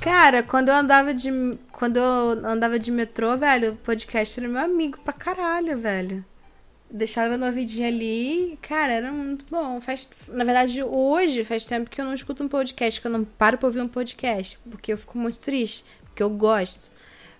[0.00, 1.58] Cara, quando eu andava de.
[1.72, 6.24] Quando eu andava de metrô, velho, o podcast era meu amigo pra caralho, velho.
[6.90, 9.78] Deixava no ouvidinho ali, cara, era muito bom.
[9.80, 13.24] Faz, na verdade, hoje faz tempo que eu não escuto um podcast, que eu não
[13.24, 16.90] paro pra ouvir um podcast, porque eu fico muito triste, porque eu gosto.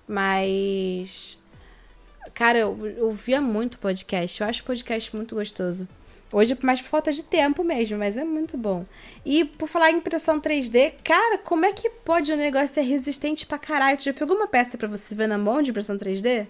[0.06, 1.38] Mas.
[2.34, 4.40] Cara, eu, ouvia muito podcast.
[4.40, 5.88] Eu acho podcast muito gostoso.
[6.30, 8.84] Hoje mais por falta de tempo mesmo, mas é muito bom.
[9.24, 13.46] E por falar em impressão 3D, cara, como é que pode o negócio ser resistente
[13.46, 13.96] pra caralho?
[13.96, 16.46] Tu já pegou uma peça para você ver na mão de impressão 3D?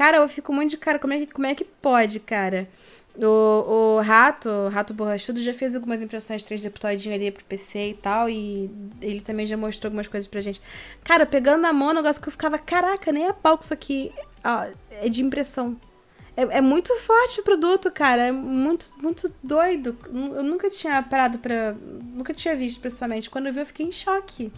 [0.00, 2.66] Cara, eu fico muito de cara, como é que, como é que pode, cara?
[3.14, 7.90] O, o Rato, o Rato Borrachudo, já fez algumas impressões 3D pro ali pro PC
[7.90, 8.70] e tal, e
[9.02, 10.58] ele também já mostrou algumas coisas pra gente.
[11.04, 13.74] Cara, pegando na mão, o negócio que eu ficava, caraca, nem é pau que isso
[13.74, 14.10] aqui
[14.42, 15.78] ó, é de impressão.
[16.34, 18.28] É, é, muito forte o produto, cara.
[18.28, 19.98] É muito, muito doido.
[20.06, 21.74] Eu nunca tinha parado pra.
[21.74, 23.28] Nunca tinha visto pessoalmente.
[23.28, 24.50] Quando eu vi, eu fiquei em choque.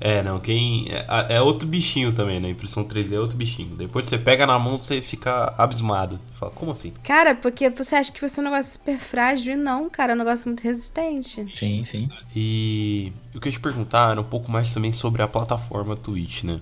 [0.00, 0.86] É, não, quem.
[0.90, 2.50] É, é outro bichinho também, né?
[2.50, 3.74] Impressão 3D é outro bichinho.
[3.76, 6.20] Depois você pega na mão, você fica abismado.
[6.34, 6.92] Fala, como assim?
[7.02, 10.14] Cara, porque você acha que você é um negócio super frágil e não, cara, é
[10.14, 11.46] um negócio muito resistente.
[11.52, 12.08] Sim, sim.
[12.34, 15.96] E o que eu ia te perguntar era um pouco mais também sobre a plataforma
[15.96, 16.60] Twitch, né?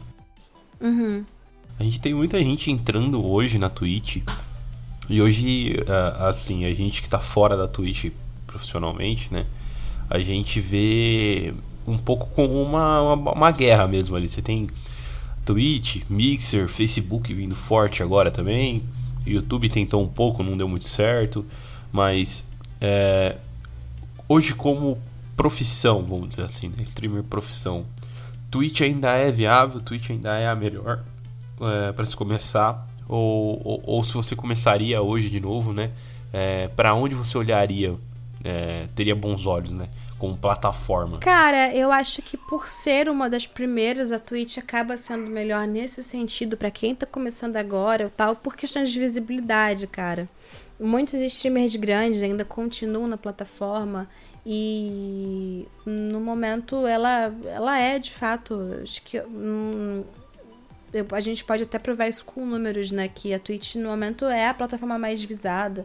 [0.80, 1.24] Uhum.
[1.78, 4.22] A gente tem muita gente entrando hoje na Twitch
[5.10, 5.76] e hoje,
[6.20, 8.10] assim, a gente que tá fora da Twitch
[8.46, 9.44] profissionalmente, né?
[10.08, 11.52] A gente vê
[11.86, 14.28] um pouco como uma, uma, uma, guerra mesmo ali.
[14.28, 14.68] Você tem
[15.44, 18.82] Twitch, Mixer, Facebook vindo forte agora também.
[19.24, 21.44] YouTube tentou um pouco, não deu muito certo.
[21.92, 22.46] Mas
[22.80, 23.36] é,
[24.28, 24.98] hoje, como
[25.36, 26.82] profissão, vamos dizer assim, né?
[26.82, 27.84] streamer profissão,
[28.50, 31.04] Twitch ainda é viável, Twitch ainda é a melhor
[31.60, 35.90] é, para se começar ou, ou, ou, se você começaria hoje de novo, né?
[36.32, 37.94] É, para onde você olharia?
[38.42, 39.88] É, teria bons olhos, né?
[40.18, 41.18] Como plataforma.
[41.18, 46.02] Cara, eu acho que por ser uma das primeiras, a Twitch acaba sendo melhor nesse
[46.02, 50.28] sentido para quem tá começando agora ou tal, por questões de visibilidade, cara.
[50.80, 54.08] Muitos streamers grandes ainda continuam na plataforma
[54.44, 60.04] e no momento ela, ela é de fato, acho que hum,
[61.12, 63.08] a gente pode até provar isso com números, né?
[63.08, 65.84] Que a Twitch no momento é a plataforma mais visada.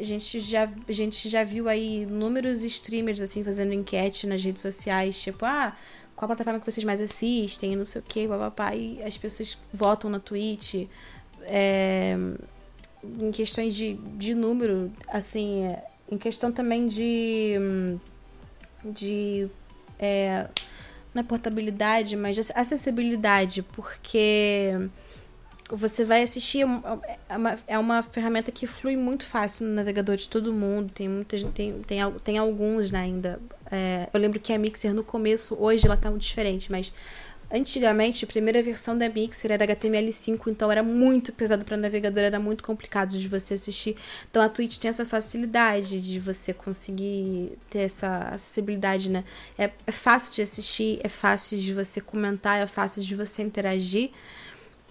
[0.00, 4.62] A gente já, a gente já viu aí números streamers assim fazendo enquete nas redes
[4.62, 5.76] sociais, tipo, ah,
[6.16, 10.08] qual plataforma que vocês mais assistem, não sei o que, papapá, e as pessoas votam
[10.08, 10.86] na Twitch.
[11.42, 12.16] É,
[13.02, 17.54] em questões de, de número, assim, é, em questão também de.
[18.82, 19.48] de
[19.98, 20.46] é,
[21.12, 24.72] na portabilidade, mas acessibilidade, porque
[25.76, 26.60] você vai assistir
[27.28, 31.24] é uma, é uma ferramenta que flui muito fácil no navegador de todo mundo tem
[31.24, 35.86] tem, tem, tem alguns né, ainda é, eu lembro que a Mixer no começo hoje
[35.86, 36.92] ela tá muito diferente mas
[37.52, 42.38] Antigamente, a primeira versão da Mixer era HTML5, então era muito pesado para navegador, era
[42.38, 43.96] muito complicado de você assistir.
[44.30, 49.24] Então a Twitch tem essa facilidade de você conseguir ter essa acessibilidade, né?
[49.58, 54.12] É, é fácil de assistir, é fácil de você comentar, é fácil de você interagir.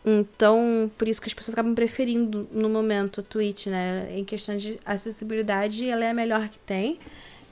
[0.05, 4.07] Então, por isso que as pessoas acabam preferindo no momento a Twitch, né?
[4.15, 6.97] Em questão de acessibilidade, ela é a melhor que tem.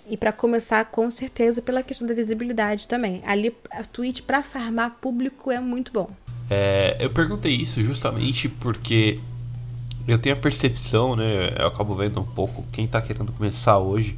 [0.10, 3.22] E para começar, com certeza, pela questão da visibilidade também.
[3.26, 6.10] Ali, a Twitch para farmar público é muito bom.
[6.50, 9.20] É, eu perguntei isso justamente porque
[10.08, 11.54] eu tenho a percepção, né?
[11.60, 14.18] Eu acabo vendo um pouco quem tá querendo começar hoje.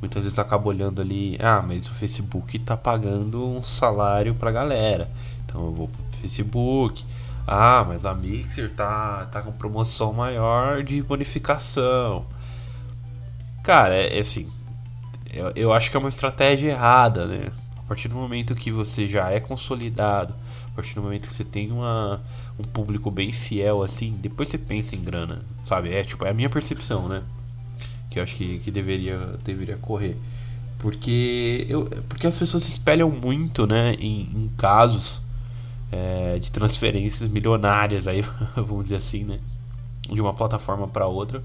[0.00, 5.08] Muitas vezes acaba olhando ali, ah, mas o Facebook tá pagando um salário pra galera.
[5.44, 7.04] Então eu vou pro Facebook.
[7.50, 12.26] Ah, mas a Mixer tá, tá com promoção maior de bonificação.
[13.64, 14.46] Cara, é, é assim,
[15.32, 17.46] eu, eu acho que é uma estratégia errada, né?
[17.78, 20.34] A partir do momento que você já é consolidado,
[20.66, 22.20] a partir do momento que você tem uma,
[22.58, 25.90] um público bem fiel, assim, depois você pensa em grana, sabe?
[25.90, 27.22] É tipo, é a minha percepção, né?
[28.10, 30.18] Que eu acho que, que deveria, deveria correr.
[30.78, 35.22] Porque, eu, porque as pessoas se espelham muito, né, em, em casos
[35.90, 38.22] é, de transferências milionárias, aí,
[38.56, 39.38] vamos dizer assim, né?
[40.10, 41.42] De uma plataforma para outra.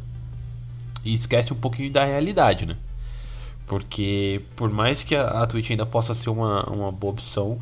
[1.03, 2.77] E esquece um pouquinho da realidade, né?
[3.67, 7.59] Porque por mais que a, a Twitch ainda possa ser uma, uma boa opção,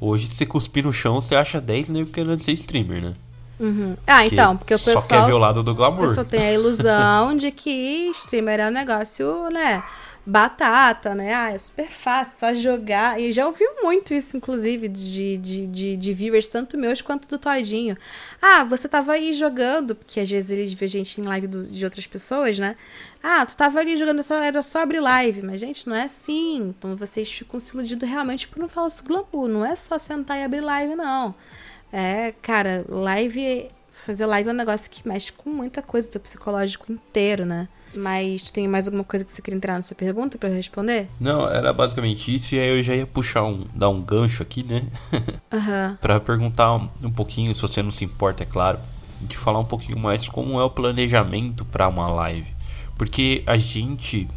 [0.00, 3.14] hoje se você cuspir no chão, você acha 10 nego querendo ser streamer, né?
[3.58, 3.96] Uhum.
[4.06, 4.98] Ah, então, porque o pessoal.
[4.98, 6.04] Só quer ver o lado do glamour.
[6.04, 9.82] O pessoal tem a ilusão de que streamer é um negócio, né?
[10.26, 11.34] Batata, né?
[11.34, 13.20] Ah, é super fácil, só jogar.
[13.20, 17.38] E já ouvi muito isso, inclusive, de, de, de, de viewers, tanto meus quanto do
[17.38, 17.96] Todinho.
[18.40, 21.84] Ah, você tava aí jogando, porque às vezes eles vê gente em live do, de
[21.84, 22.76] outras pessoas, né?
[23.22, 25.42] Ah, tu tava ali jogando, só, era só abrir live.
[25.42, 26.74] Mas, gente, não é assim.
[26.78, 29.48] Então vocês ficam se iludindo realmente por um falso glamour.
[29.48, 31.34] Não é só sentar e abrir live, não.
[31.92, 33.70] É, cara, live.
[33.90, 37.68] Fazer live é um negócio que mexe com muita coisa do psicológico inteiro, né?
[37.96, 41.08] Mas tu tem mais alguma coisa que você queria entrar nessa pergunta para eu responder?
[41.20, 42.54] Não, era basicamente isso.
[42.54, 43.64] E aí eu já ia puxar um.
[43.74, 44.84] dar um gancho aqui, né?
[45.54, 45.96] Uhum.
[46.00, 48.80] para perguntar um pouquinho, se você não se importa, é claro,
[49.22, 52.52] de falar um pouquinho mais como é o planejamento para uma live.
[52.98, 54.28] Porque a gente,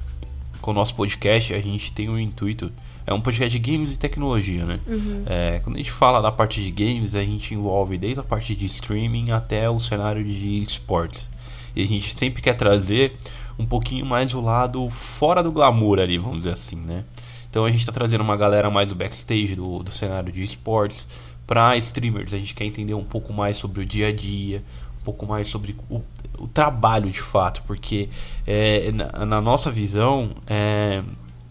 [0.62, 2.72] com o nosso podcast, a gente tem um intuito.
[3.06, 4.80] É um podcast de games e tecnologia, né?
[4.86, 5.24] Uhum.
[5.26, 8.54] É, quando a gente fala da parte de games, a gente envolve desde a parte
[8.56, 11.30] de streaming até o cenário de esportes.
[11.76, 13.16] E a gente sempre quer trazer
[13.58, 17.04] um pouquinho mais o lado fora do glamour ali, vamos dizer assim, né?
[17.50, 21.08] Então a gente está trazendo uma galera mais do backstage do, do cenário de esportes
[21.46, 22.34] para streamers.
[22.34, 24.64] A gente quer entender um pouco mais sobre o dia a dia,
[25.02, 26.02] um pouco mais sobre o,
[26.38, 28.10] o trabalho de fato, porque
[28.46, 31.02] é, na, na, nossa visão, é,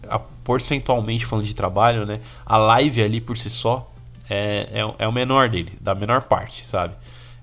[0.07, 3.91] a, porcentualmente falando de trabalho, né, a live ali por si só
[4.29, 6.93] é, é, é o menor dele, da menor parte, sabe?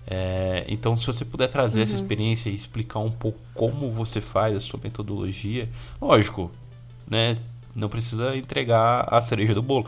[0.06, 1.84] É, então, se você puder trazer uhum.
[1.84, 5.68] essa experiência e explicar um pouco como você faz a sua metodologia,
[6.00, 6.50] lógico,
[7.08, 7.36] né?
[7.74, 9.86] Não precisa entregar a cereja do bolo,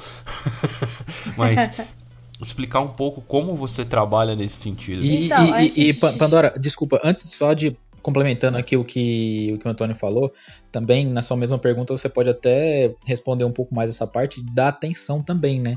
[1.37, 1.70] mas
[2.42, 5.05] explicar um pouco como você trabalha nesse sentido.
[5.05, 5.76] E, então, e, antes...
[5.76, 7.76] e, Pandora, desculpa, antes só de
[8.07, 10.33] complementando aqui o que, o que o Antônio falou,
[10.70, 14.68] também na sua mesma pergunta você pode até responder um pouco mais essa parte da
[14.68, 15.76] atenção também, né?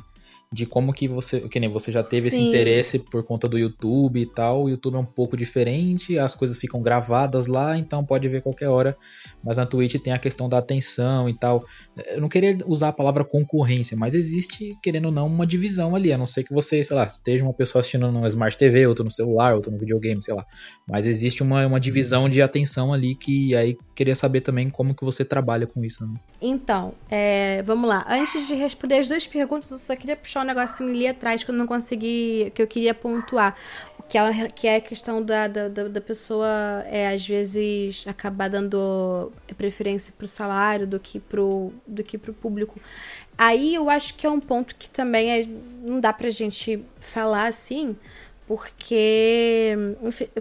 [0.52, 2.38] De como que você, que nem você já teve Sim.
[2.38, 4.64] esse interesse por conta do YouTube e tal.
[4.64, 8.68] O YouTube é um pouco diferente, as coisas ficam gravadas lá, então pode ver qualquer
[8.68, 8.98] hora.
[9.44, 11.64] Mas na Twitch tem a questão da atenção e tal.
[12.08, 16.12] Eu não queria usar a palavra concorrência, mas existe, querendo ou não, uma divisão ali.
[16.12, 19.06] A não ser que você, sei lá, esteja uma pessoa assistindo no Smart TV, outro
[19.06, 20.44] no celular, outro no videogame, sei lá.
[20.88, 25.06] Mas existe uma, uma divisão de atenção ali que aí queria saber também como que
[25.06, 26.08] você trabalha com isso.
[26.08, 26.20] Né?
[26.42, 28.04] Então, é, vamos lá.
[28.10, 31.52] Antes de responder as duas perguntas, eu só queria puxar um negocinho ali atrás que
[31.52, 33.56] eu não consegui, que eu queria pontuar.
[34.08, 36.48] Que é, que é a questão da, da, da pessoa,
[36.88, 42.80] é, às vezes, acabar dando preferência pro salário do que pro, do que pro público.
[43.38, 45.48] Aí eu acho que é um ponto que também é,
[45.84, 47.96] não dá pra gente falar assim,
[48.48, 49.76] porque,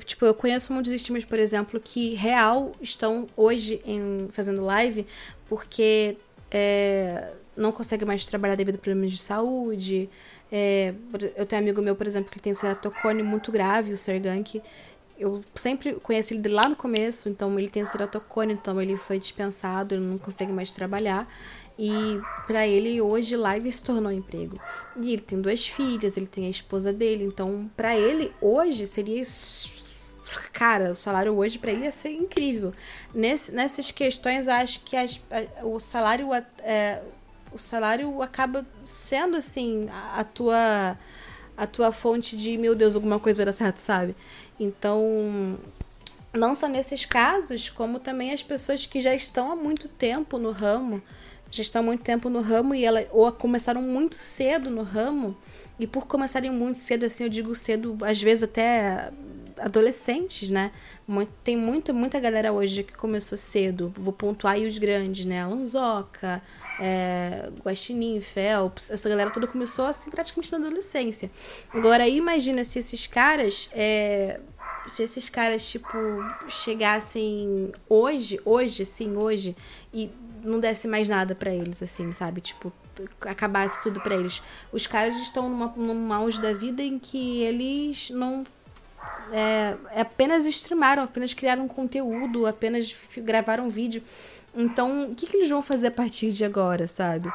[0.07, 5.07] tipo, eu conheço muitos streamers, por exemplo, que real estão hoje em, fazendo live
[5.47, 6.17] porque
[6.51, 10.09] é, não consegue mais trabalhar devido a problemas de saúde.
[10.51, 10.95] É,
[11.37, 14.63] eu tenho um amigo meu, por exemplo, que tem ceratocone muito grave, o Sergank.
[15.19, 19.95] Eu sempre conheci ele lá no começo, então ele tem ceratocone, então ele foi dispensado,
[19.95, 21.29] ele não consegue mais trabalhar.
[21.77, 24.59] E para ele hoje live se tornou um emprego.
[25.01, 29.23] E ele tem duas filhas, ele tem a esposa dele, então para ele hoje seria
[30.53, 32.73] cara, o salário hoje para ele ia ser incrível.
[33.15, 36.29] Nesse, nessas questões, acho que as, a, o salário
[36.63, 37.01] é,
[37.53, 40.99] o salário acaba sendo assim a, a, tua
[41.57, 44.15] a tua fonte de meu Deus alguma coisa vai dar certo sabe
[44.59, 45.59] então
[46.33, 50.51] não só nesses casos como também as pessoas que já estão há muito tempo no
[50.51, 51.03] ramo
[51.51, 55.37] já estão há muito tempo no ramo e ela ou começaram muito cedo no ramo
[55.79, 59.11] e por começarem muito cedo assim eu digo cedo às vezes até
[59.61, 60.71] adolescentes, né?
[61.43, 63.93] tem muita, muita galera hoje que começou cedo.
[63.97, 65.45] Vou pontuar aí os grandes, né?
[65.47, 66.43] Lanzoca,
[66.79, 71.31] é, Guaxinim, Phelps, essa galera toda começou assim praticamente na adolescência.
[71.73, 74.41] Agora imagina se esses caras, é,
[74.87, 75.97] se esses caras tipo
[76.49, 79.57] chegassem hoje, hoje, sim, hoje
[79.93, 80.11] e
[80.43, 82.41] não desse mais nada para eles, assim, sabe?
[82.41, 82.73] Tipo,
[83.21, 84.43] acabasse tudo para eles.
[84.73, 88.45] Os caras estão numa, num auge da vida em que eles não
[89.33, 94.03] é, apenas streamaram, apenas criaram conteúdo, apenas gravaram vídeo.
[94.55, 97.31] Então, o que, que eles vão fazer a partir de agora, sabe?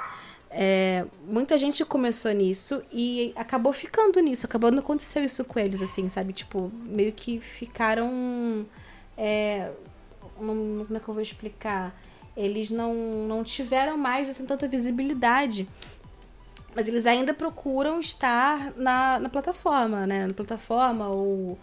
[0.50, 5.82] É, muita gente começou nisso e acabou ficando nisso, acabou não aconteceu isso com eles,
[5.82, 6.32] assim, sabe?
[6.32, 8.66] Tipo, meio que ficaram.
[9.18, 9.72] É,
[10.36, 11.96] como é que eu vou explicar?
[12.38, 12.94] Eles não,
[13.28, 15.68] não tiveram mais assim, tanta visibilidade.
[16.76, 20.28] Mas eles ainda procuram estar na, na plataforma, né?
[20.28, 21.58] Na plataforma ou,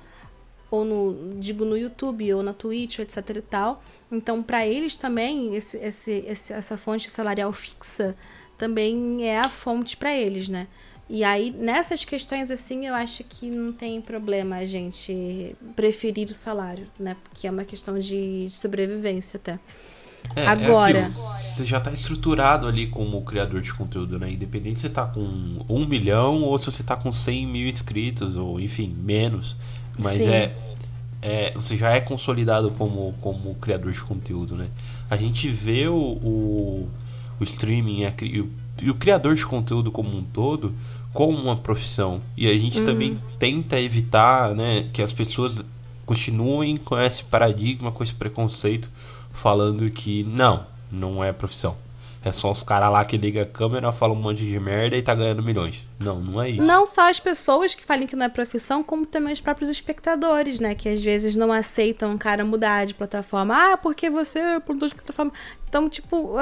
[0.70, 3.82] ou no, digo, no YouTube ou na Twitch, etc e tal.
[4.10, 8.16] Então, para eles também, esse, esse, esse, essa fonte salarial fixa
[8.56, 10.68] também é a fonte para eles, né?
[11.12, 16.34] E aí, nessas questões, assim, eu acho que não tem problema a gente preferir o
[16.34, 17.16] salário, né?
[17.24, 19.58] Porque é uma questão de, de sobrevivência até.
[20.36, 20.98] É, é Agora.
[20.98, 24.30] É você já está estruturado ali como criador de conteúdo, né?
[24.30, 28.36] Independente se você tá com um milhão ou se você tá com 100 mil inscritos,
[28.36, 29.56] ou enfim, menos.
[29.98, 30.52] Mas é,
[31.22, 31.52] é.
[31.54, 34.68] Você já é consolidado como, como criador de conteúdo, né?
[35.08, 36.88] A gente vê o, o,
[37.38, 38.50] o streaming a, e, o,
[38.82, 40.74] e o criador de conteúdo como um todo
[41.12, 42.20] como uma profissão.
[42.36, 42.84] E a gente uhum.
[42.84, 45.64] também tenta evitar né, que as pessoas
[46.06, 48.90] continuem com esse paradigma, com esse preconceito
[49.32, 51.76] falando que não, não é profissão.
[52.22, 55.02] É só os caras lá que ligam a câmera, falam um monte de merda e
[55.02, 55.90] tá ganhando milhões.
[55.98, 56.66] Não, não é isso.
[56.66, 60.60] Não só as pessoas que falam que não é profissão, como também os próprios espectadores,
[60.60, 60.74] né?
[60.74, 63.72] Que às vezes não aceitam o cara mudar de plataforma.
[63.72, 65.32] Ah, porque você de plataforma.
[65.66, 66.34] Então, tipo,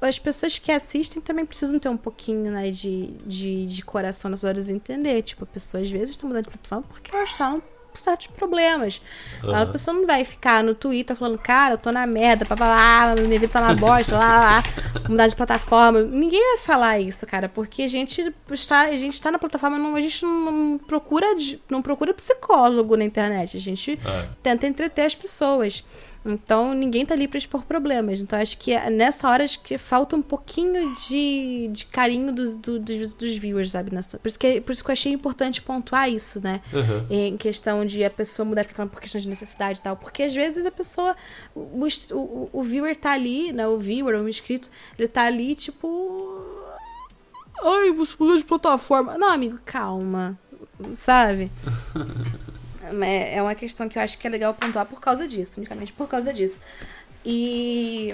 [0.00, 4.44] as pessoas que assistem também precisam ter um pouquinho, né, de, de, de coração nas
[4.44, 5.22] horas de entender.
[5.22, 7.62] Tipo, a pessoa às vezes está mudando de plataforma porque elas estão
[7.96, 9.00] por certos problemas.
[9.42, 9.54] Uhum.
[9.54, 13.40] A pessoa não vai ficar no Twitter falando, cara, eu tô na merda, papá, minha
[13.40, 14.62] vida tá na bosta, lá, lá,
[15.08, 16.02] mudar de plataforma.
[16.02, 19.96] Ninguém vai falar isso, cara, porque a gente está, a gente tá na plataforma, não,
[19.96, 21.26] a gente não, não procura,
[21.70, 24.28] não procura psicólogo na internet, a gente é.
[24.42, 25.84] tenta entreter as pessoas.
[26.26, 28.20] Então ninguém tá ali para expor problemas.
[28.20, 32.56] Então acho que é nessa hora acho que falta um pouquinho de, de carinho dos,
[32.56, 33.94] do, dos, dos viewers, sabe?
[33.94, 36.60] Nessa, por, isso que, por isso que eu achei importante pontuar isso, né?
[36.72, 37.06] Uhum.
[37.08, 39.96] Em questão de a pessoa mudar por questão de necessidade e tal.
[39.96, 41.14] Porque às vezes a pessoa.
[41.54, 43.66] O, o, o viewer tá ali, né?
[43.68, 46.44] O viewer, o inscrito, ele tá ali tipo.
[47.62, 49.16] Ai, você mudou de plataforma.
[49.16, 50.38] Não, amigo, calma.
[50.94, 51.50] Sabe?
[53.02, 55.92] É, é uma questão que eu acho que é legal pontuar por causa disso, unicamente
[55.92, 56.60] por causa disso.
[57.24, 58.10] E,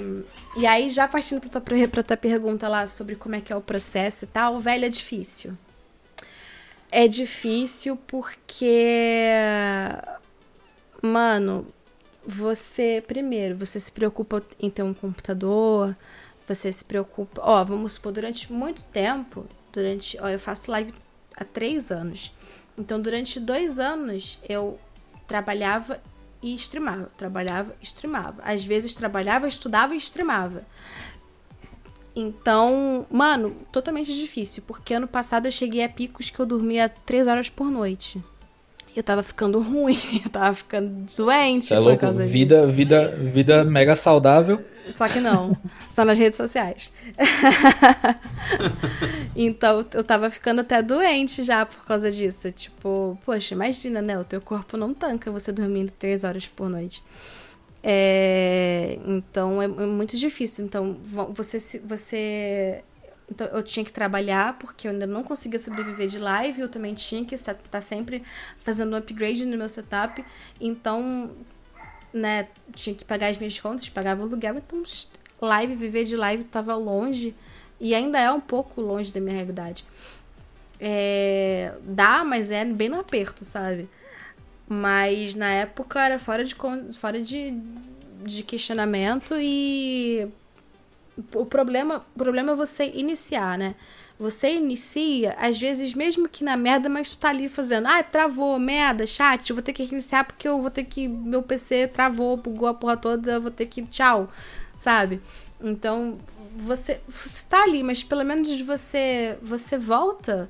[0.57, 3.57] e aí, já partindo pra tua, pra tua pergunta lá sobre como é que é
[3.57, 5.57] o processo e tal, velho, é difícil.
[6.91, 8.75] É difícil porque.
[11.03, 11.67] Mano,
[12.27, 13.03] você.
[13.07, 15.97] Primeiro, você se preocupa em ter um computador,
[16.49, 17.41] você se preocupa.
[17.45, 20.19] Ó, vamos supor, durante muito tempo, durante.
[20.21, 20.95] Ó, eu faço live
[21.37, 22.33] há três anos.
[22.77, 24.79] Então, durante dois anos, eu
[25.27, 26.01] trabalhava
[26.43, 27.11] e streamava.
[27.16, 28.43] Trabalhava e streamava.
[28.43, 30.62] Às vezes, trabalhava, estudava e streamava.
[32.14, 34.62] Então, mano, totalmente difícil.
[34.66, 38.23] Porque ano passado eu cheguei a picos que eu dormia três horas por noite
[38.95, 42.07] eu tava ficando ruim, eu tava ficando doente é louco.
[42.12, 42.73] vida, disso.
[42.73, 44.62] Vida, vida mega saudável.
[44.95, 45.57] Só que não,
[45.89, 46.93] só nas redes sociais.
[49.37, 52.51] então, eu tava ficando até doente já por causa disso.
[52.51, 54.18] Tipo, poxa, imagina, né?
[54.18, 57.03] O teu corpo não tanca você dormindo três horas por noite.
[57.83, 60.64] É, então, é, é muito difícil.
[60.64, 62.83] Então, você, você
[63.30, 66.93] então eu tinha que trabalhar porque eu ainda não conseguia sobreviver de live, eu também
[66.93, 68.22] tinha que estar tá sempre
[68.59, 70.22] fazendo um upgrade no meu setup.
[70.61, 71.30] Então,
[72.13, 74.83] né, tinha que pagar as minhas contas, pagava o aluguel, então
[75.41, 77.35] live, viver de live estava longe
[77.81, 79.85] e ainda é um pouco longe da minha realidade.
[80.79, 83.89] É, dá, mas é bem no aperto, sabe?
[84.69, 86.57] Mas na época era fora de,
[86.93, 87.55] fora de,
[88.25, 90.29] de questionamento e
[91.35, 93.75] o problema, o problema é você iniciar, né?
[94.23, 98.57] Você inicia, às vezes, mesmo que na merda, mas tu tá ali fazendo, ah, travou,
[98.57, 101.09] merda, chat, eu vou ter que reiniciar porque eu vou ter que.
[101.09, 103.83] Meu PC travou, bugou a porra toda, eu vou ter que.
[103.83, 104.31] Tchau,
[104.79, 105.20] sabe?
[105.61, 106.20] Então,
[106.57, 110.49] você, você tá ali, mas pelo menos você, você volta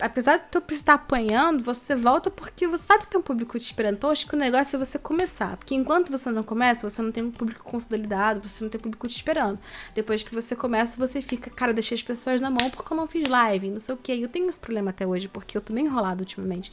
[0.00, 3.62] apesar de tu estar apanhando, você volta porque você sabe que tem um público te
[3.62, 3.94] esperando.
[3.94, 5.56] Então, acho que o negócio é você começar.
[5.56, 8.82] Porque enquanto você não começa, você não tem um público consolidado, você não tem um
[8.82, 9.58] público te esperando.
[9.94, 13.06] Depois que você começa, você fica, cara, deixei as pessoas na mão porque eu não
[13.06, 14.20] fiz live, não sei o que.
[14.20, 16.72] Eu tenho esse problema até hoje, porque eu tô bem enrolado ultimamente.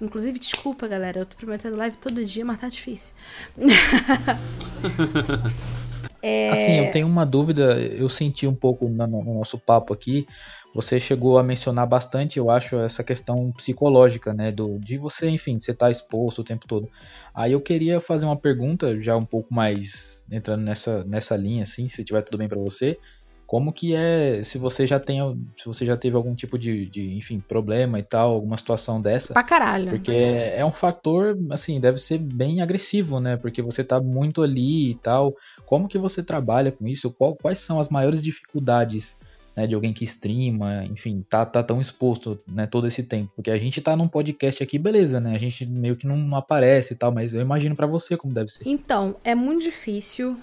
[0.00, 3.14] Inclusive, desculpa, galera, eu tô prometendo live todo dia, mas tá difícil.
[6.22, 6.50] é...
[6.50, 10.28] Assim, eu tenho uma dúvida, eu senti um pouco no nosso papo aqui,
[10.76, 14.52] você chegou a mencionar bastante, eu acho, essa questão psicológica, né?
[14.52, 16.86] Do, de você, enfim, você estar tá exposto o tempo todo.
[17.34, 21.88] Aí eu queria fazer uma pergunta, já um pouco mais entrando nessa, nessa linha, assim,
[21.88, 22.98] se tiver tudo bem para você.
[23.46, 25.20] como que é, se você já tem,
[25.56, 29.32] se você já teve algum tipo de, de enfim, problema e tal, alguma situação dessa.
[29.32, 29.88] Pra caralho.
[29.90, 33.38] Porque é, é um fator, assim, deve ser bem agressivo, né?
[33.38, 35.34] Porque você tá muito ali e tal.
[35.64, 37.10] Como que você trabalha com isso?
[37.12, 39.16] Qual, quais são as maiores dificuldades
[39.56, 43.32] né, de alguém que streama, enfim, tá, tá tão exposto, né, todo esse tempo.
[43.34, 45.34] Porque a gente tá num podcast aqui, beleza, né?
[45.34, 48.52] A gente meio que não aparece e tal, mas eu imagino para você como deve
[48.52, 48.68] ser.
[48.68, 50.36] Então, é muito difícil.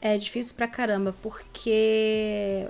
[0.00, 2.66] É difícil pra caramba, porque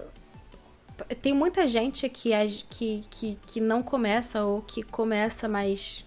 [1.23, 2.31] tem muita gente que,
[2.71, 6.05] que, que, que não começa ou que começa, mas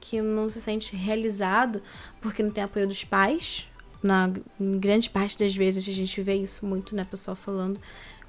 [0.00, 1.82] que não se sente realizado
[2.20, 3.66] porque não tem apoio dos pais.
[4.00, 4.30] Na
[4.60, 7.04] grande parte das vezes a gente vê isso muito, né?
[7.08, 7.80] Pessoal falando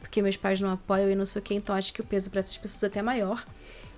[0.10, 2.32] porque meus pais não apoiam e não sei o que, então acho que o peso
[2.32, 3.46] para essas pessoas é até maior.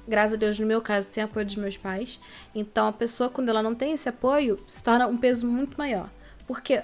[0.06, 2.20] Graças a Deus, no meu caso, tem apoio dos meus pais.
[2.54, 6.10] Então a pessoa, quando ela não tem esse apoio, se torna um peso muito maior.
[6.46, 6.82] Porque,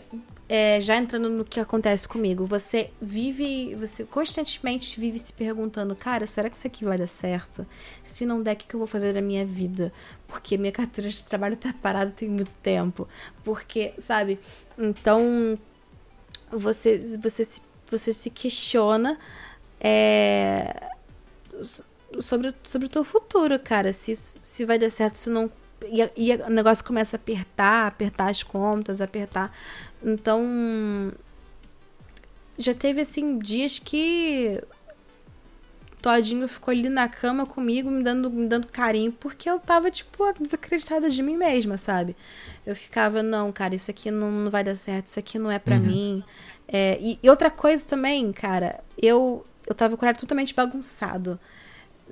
[0.47, 6.25] é, já entrando no que acontece comigo, você vive, você constantemente vive se perguntando, cara,
[6.25, 7.67] será que isso aqui vai dar certo?
[8.01, 9.91] Se não der, o que eu vou fazer da minha vida?
[10.25, 13.09] Porque minha carteira de trabalho tá parada tem muito tempo.
[13.43, 14.39] Porque, sabe?
[14.77, 15.59] Então,
[16.49, 19.17] você, você se você se questiona
[19.79, 20.89] é,
[22.19, 23.93] sobre, sobre o teu futuro, cara.
[23.93, 25.51] Se, se vai dar certo, se não.
[25.85, 29.55] E, e o negócio começa a apertar, apertar as contas, apertar.
[30.03, 31.11] Então.
[32.57, 34.61] Já teve, assim, dias que.
[36.01, 40.31] Todinho ficou ali na cama comigo, me dando, me dando carinho, porque eu tava, tipo,
[40.39, 42.15] desacreditada de mim mesma, sabe?
[42.65, 45.57] Eu ficava, não, cara, isso aqui não, não vai dar certo, isso aqui não é
[45.57, 45.81] para uhum.
[45.81, 46.23] mim.
[46.67, 51.39] É, e, e, outra coisa também, cara, eu, eu tava com o horário totalmente bagunçado,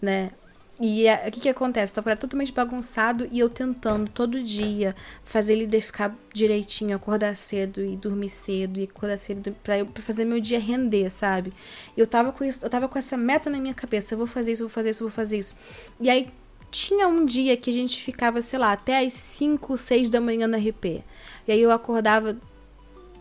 [0.01, 0.31] né?
[0.79, 1.91] E o que que acontece?
[1.91, 4.93] Eu tava com o horário totalmente bagunçado e eu tentando todo dia
[5.23, 10.03] fazer ele ficar direitinho, acordar cedo e dormir cedo e acordar cedo pra, eu, pra
[10.03, 11.53] fazer meu dia render, sabe?
[11.95, 14.51] Eu tava, com isso, eu tava com essa meta na minha cabeça, eu vou fazer
[14.51, 15.55] isso, eu vou fazer isso, eu vou fazer isso.
[15.99, 16.27] E aí
[16.69, 20.45] tinha um dia que a gente ficava, sei lá, até as 5, 6 da manhã
[20.45, 21.01] no RP.
[21.47, 22.35] E aí eu acordava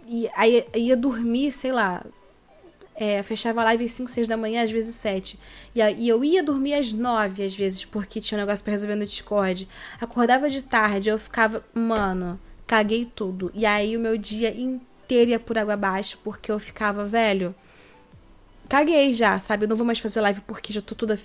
[0.07, 2.05] e aí ia dormir, sei lá.
[2.97, 5.39] É, fechava a live às 5, 6 da manhã, às vezes 7.
[5.75, 8.95] E, e eu ia dormir às 9, às vezes, porque tinha um negócio pra resolver
[8.95, 9.69] no Discord.
[10.01, 13.51] Acordava de tarde, eu ficava, mano, caguei tudo.
[13.55, 17.55] E aí o meu dia inteiro ia por água abaixo, porque eu ficava, velho,
[18.69, 19.65] caguei já, sabe?
[19.65, 21.19] Eu não vou mais fazer live porque já tô toda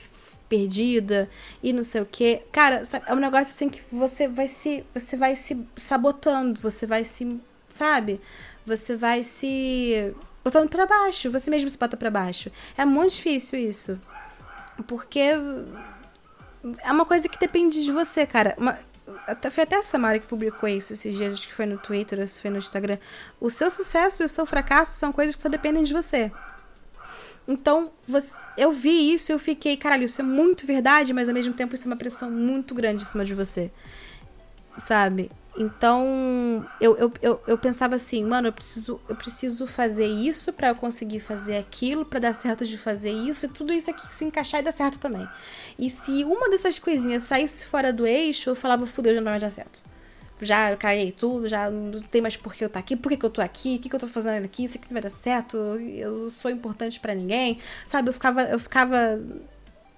[0.50, 1.30] perdida
[1.62, 2.42] e não sei o que.
[2.52, 4.84] Cara, é um negócio assim que você vai se.
[4.94, 7.40] Você vai se sabotando, você vai se.
[7.70, 8.20] Sabe?
[8.70, 10.14] você vai se
[10.44, 12.52] botando para baixo, você mesmo se bota para baixo.
[12.78, 14.00] É muito difícil isso.
[14.88, 18.56] Porque é uma coisa que depende de você, cara.
[18.58, 18.78] Uma,
[19.50, 22.28] foi até a Samara que publicou isso esses dias, acho que foi no Twitter ou
[22.28, 22.98] se foi no Instagram.
[23.42, 26.32] O seu sucesso e o seu fracasso são coisas que só dependem de você.
[27.48, 31.34] Então, você, eu vi isso e eu fiquei, caralho, isso é muito verdade, mas ao
[31.34, 33.72] mesmo tempo isso é uma pressão muito grande em cima de você.
[34.78, 35.32] Sabe?
[35.60, 40.70] Então, eu, eu, eu, eu, pensava assim, mano, eu preciso, eu preciso fazer isso para
[40.70, 44.24] eu conseguir fazer aquilo, para dar certo de fazer isso, e tudo isso aqui se
[44.24, 45.28] encaixar e dar certo também.
[45.78, 49.40] E se uma dessas coisinhas saísse fora do eixo, eu falava, fudeu, já não vai
[49.40, 49.84] dar certo.
[50.42, 53.18] Já caí tudo, já não tem mais por que eu estar tá aqui, por que,
[53.18, 55.02] que eu tô aqui, o que, que eu tô fazendo aqui, isso aqui não vai
[55.02, 58.08] dar certo, eu sou importante para ninguém, sabe?
[58.08, 59.22] Eu ficava, eu ficava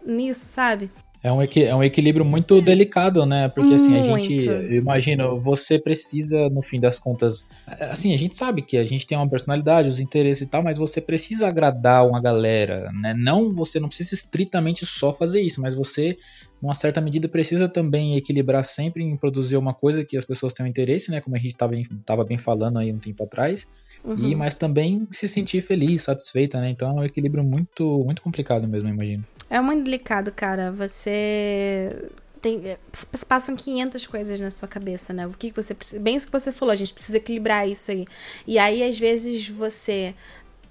[0.03, 0.89] nisso, sabe?
[1.23, 3.47] É um, é um equilíbrio muito delicado, né?
[3.47, 4.09] Porque assim, muito.
[4.09, 4.75] a gente.
[4.75, 7.45] Imagina, você precisa, no fim das contas.
[7.67, 10.79] Assim, a gente sabe que a gente tem uma personalidade, os interesses e tal, mas
[10.79, 13.13] você precisa agradar uma galera, né?
[13.13, 16.17] Não, você não precisa estritamente só fazer isso, mas você,
[16.59, 20.67] numa certa medida, precisa também equilibrar sempre em produzir uma coisa que as pessoas tenham
[20.67, 21.21] interesse, né?
[21.21, 23.67] Como a gente estava bem, tava bem falando aí um tempo atrás.
[24.03, 24.17] Uhum.
[24.17, 26.71] E, mas também se sentir feliz, satisfeita, né?
[26.71, 29.23] Então é um equilíbrio muito, muito complicado mesmo, eu imagino.
[29.51, 30.71] É muito delicado, cara.
[30.71, 32.09] Você
[32.41, 32.77] tem é,
[33.27, 35.27] passam 500 coisas na sua cabeça, né?
[35.27, 38.05] O que você precisa, bem isso que você falou, a gente precisa equilibrar isso aí.
[38.47, 40.15] E aí às vezes você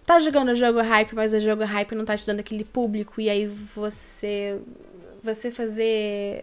[0.06, 3.20] tá jogando o jogo hype, mas o jogo hype não tá te dando aquele público
[3.20, 4.58] e aí você
[5.22, 6.42] você fazer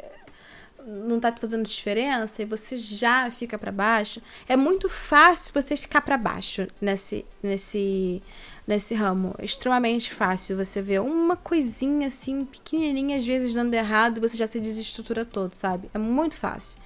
[0.87, 6.01] não tá fazendo diferença e você já fica para baixo, é muito fácil você ficar
[6.01, 8.21] para baixo nesse nesse
[8.65, 9.35] nesse ramo.
[9.37, 10.57] É extremamente fácil.
[10.57, 15.53] Você vê uma coisinha assim, pequenininha, às vezes dando errado, você já se desestrutura todo,
[15.53, 15.89] sabe?
[15.93, 16.79] É muito fácil.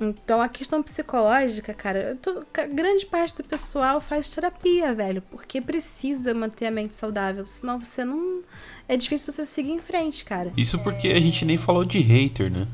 [0.00, 6.32] Então, a questão psicológica, cara, tô, grande parte do pessoal faz terapia, velho, porque precisa
[6.32, 8.42] manter a mente saudável, senão você não.
[8.86, 10.52] É difícil você seguir em frente, cara.
[10.56, 12.66] Isso porque a gente nem falou de hater, né?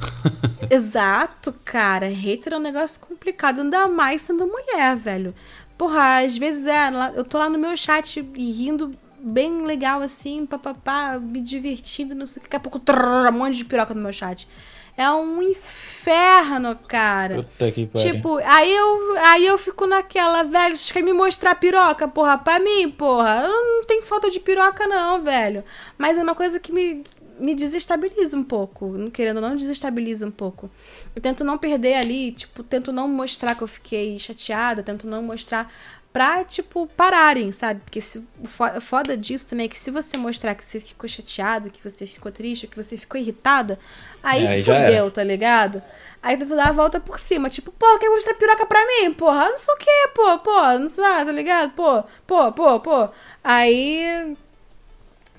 [0.70, 2.06] Exato, cara.
[2.08, 5.34] Hater é um negócio complicado, ainda mais sendo mulher, velho.
[5.76, 11.18] Porra, às vezes é, eu tô lá no meu chat rindo bem legal assim, papapá,
[11.18, 12.48] me divertindo, não sei o que.
[12.48, 14.48] Daqui a pouco, trrr, um monte de piroca no meu chat.
[14.96, 17.42] É um inferno, cara.
[17.42, 18.12] Puta que pariu.
[18.12, 22.58] Tipo, aí eu, aí eu fico naquela, velho, você quer me mostrar piroca, porra, pra
[22.58, 23.42] mim, porra.
[23.42, 25.62] Eu não tenho falta de piroca, não, velho.
[25.98, 27.04] Mas é uma coisa que me,
[27.38, 28.86] me desestabiliza um pouco.
[28.88, 30.70] Não querendo, não desestabiliza um pouco.
[31.14, 35.22] Eu tento não perder ali, tipo, tento não mostrar que eu fiquei chateada, tento não
[35.22, 35.72] mostrar
[36.12, 37.80] pra, tipo, pararem, sabe?
[37.84, 41.06] Porque se, o fo- foda disso também é que se você mostrar que você ficou
[41.06, 43.78] chateado, que você ficou triste, que você ficou irritada,
[44.22, 45.82] aí, aí fudeu, tá ligado?
[46.22, 49.12] Aí tu dá a volta por cima, tipo, pô, quer mostrar piroca pra mim?
[49.12, 51.72] Porra, não sei o que, pô, pô, não sei lá, tá ligado?
[51.72, 53.08] Pô, pô, pô, pô.
[53.44, 54.34] Aí.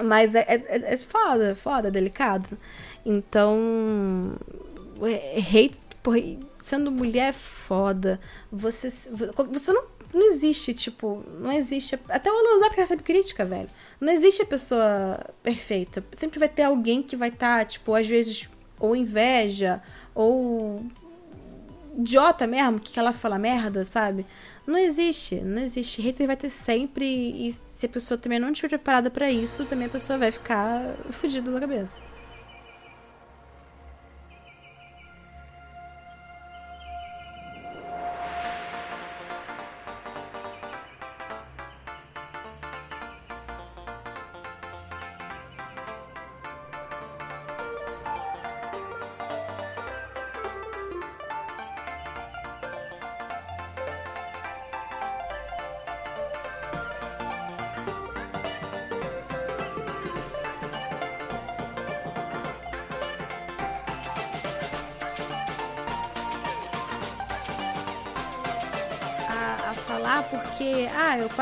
[0.03, 2.57] Mas é, é, é foda, foda, é delicado.
[3.05, 4.33] Então.
[5.01, 6.17] é- Hate, porra,
[6.59, 8.19] sendo mulher é foda.
[8.51, 9.83] Você, você não,
[10.13, 11.97] não existe, tipo, não existe.
[12.09, 13.69] Até o Alan Zap recebe crítica, velho.
[13.99, 16.03] Não existe a pessoa perfeita.
[16.13, 19.81] Sempre vai ter alguém que vai estar, tipo, às vezes, ou inveja,
[20.13, 20.83] ou
[21.97, 24.25] idiota mesmo, que ela fala merda, sabe?
[24.65, 26.01] Não existe, não existe.
[26.01, 29.87] Hater vai ter sempre, e se a pessoa também não estiver preparada pra isso, também
[29.87, 32.01] a pessoa vai ficar fodida da cabeça.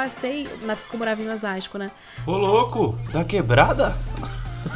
[0.05, 1.89] Passei, na, porque eu morava em Osasco, né?
[2.25, 3.95] Ô, louco, da quebrada?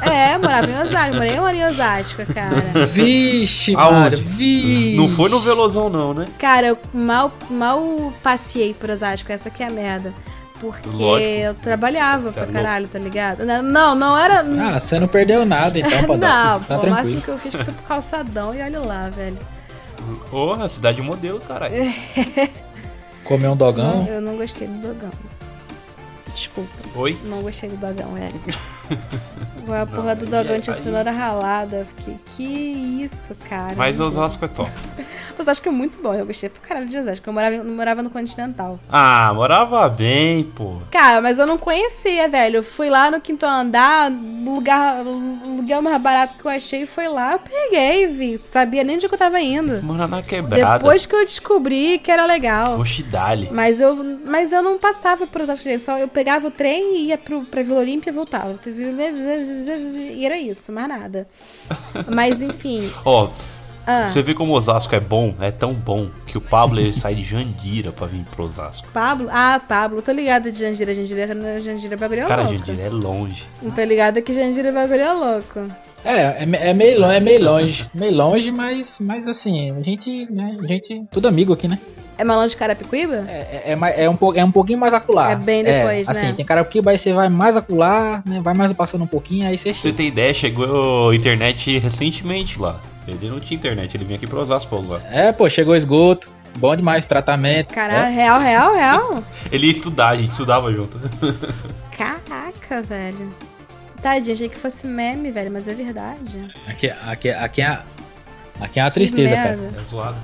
[0.01, 2.55] É, morava em Osasco, morei eu morei em Osasco, cara.
[2.91, 4.17] Vixe, Aonde?
[4.17, 4.95] Vixe.
[4.97, 6.25] Não foi no Velozão, não, né?
[6.37, 10.13] Cara, eu mal, mal passei por Osasco, essa que é a merda.
[10.59, 11.29] Porque Lógico.
[11.31, 12.53] eu trabalhava Tá pra louco.
[12.53, 13.45] caralho, tá ligado?
[13.45, 14.41] Não, não, era.
[14.41, 16.17] Ah, você não perdeu nada, então, Padrão.
[16.19, 19.37] não, tá pô, o máximo que eu fiz foi pro calçadão e olha lá, velho.
[20.29, 21.75] Porra, cidade modelo, caralho.
[23.29, 24.07] Comer um dogão.
[24.07, 25.11] Eu não gostei do dogão.
[26.33, 26.79] Desculpa.
[26.95, 27.15] Oi?
[27.25, 28.31] Não gostei do dogão, é.
[29.71, 31.77] A porra do dogão tinha aí- cenoura ralada.
[31.77, 32.43] Eu fiquei, que
[33.03, 33.75] isso, cara.
[33.75, 34.71] Mas Osasco é top.
[35.37, 37.29] Osasco é muito bom, eu gostei pra caralho de Osasco.
[37.29, 38.79] Eu morava, eu morava no Continental.
[38.89, 40.77] Ah, morava bem, pô.
[40.91, 42.57] Cara, mas eu não conhecia, velho.
[42.57, 44.11] Eu fui lá no quinto andar,
[44.43, 48.41] lugar, lugar mais barato que eu achei foi lá, eu peguei, vi.
[48.43, 49.81] Sabia nem onde eu tava indo.
[49.83, 50.79] Morar na quebrada.
[50.79, 52.77] Depois que eu descobri que era legal.
[52.79, 53.49] Oxidale.
[53.51, 57.05] Mas eu, mas eu não passava por Osasco direito, só eu pegava o trem e
[57.07, 58.53] ia pro, pra Vila Olímpia e voltava.
[58.81, 61.27] E era isso, mais nada.
[62.07, 62.89] Mas enfim.
[63.05, 63.29] Ó,
[63.85, 67.15] Ah, você vê como Osasco é bom, é tão bom, que o Pablo ele sai
[67.15, 68.87] de Jandira pra vir pro Osasco.
[68.93, 69.27] Pablo?
[69.31, 70.93] Ah, Pablo, tô ligada de Jandira.
[70.93, 72.57] Jandira, Jandira é bagulho Cara, louco.
[72.65, 73.47] Jandira é longe.
[73.61, 75.71] Não tô ligada que Jandira é bagulho louco.
[76.03, 77.89] É, é, é meio longe, é meio longe.
[77.93, 81.77] Meio longe, mas, mas assim, a gente, né, a gente, tudo amigo aqui, né?
[82.19, 83.23] É Malão de Carapicuíba?
[83.29, 85.31] É, é, é, é um, é um pouquinho mais acular.
[85.31, 86.11] É bem depois, né?
[86.11, 88.41] Assim, tem cara que aí você vai mais acular, né?
[88.41, 92.77] Vai mais passando um pouquinho, aí você Pra você ter ideia, chegou internet recentemente lá.
[93.07, 95.07] Ele não tinha internet, ele vinha aqui pro Osasco pra usar.
[95.09, 96.29] É, pô, chegou esgoto.
[96.57, 97.73] Bom demais, tratamento.
[97.73, 99.23] Caralho, real, real, real?
[99.49, 100.99] Ele ia estudar, a gente estudava junto.
[101.95, 103.29] Caraca, velho.
[104.01, 106.41] Tadinha, achei que fosse meme, velho, mas é verdade.
[106.67, 106.71] É.
[106.71, 107.79] Aqui, aqui, aqui, é,
[108.59, 109.55] aqui é uma Que tristeza, cara.
[109.55, 109.79] merda.
[109.79, 110.17] É zoado.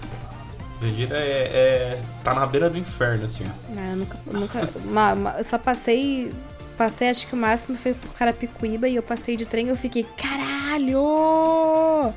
[0.81, 3.43] Jandira é, é- tá na beira do inferno, assim.
[3.47, 3.51] ó.
[3.79, 4.17] Ah, eu nunca.
[4.31, 6.31] nunca ma- ma- eu só passei.
[6.77, 9.77] Passei, acho que o máximo foi por Carapicuíba e eu passei de trem e eu
[9.77, 12.13] fiquei, caralho!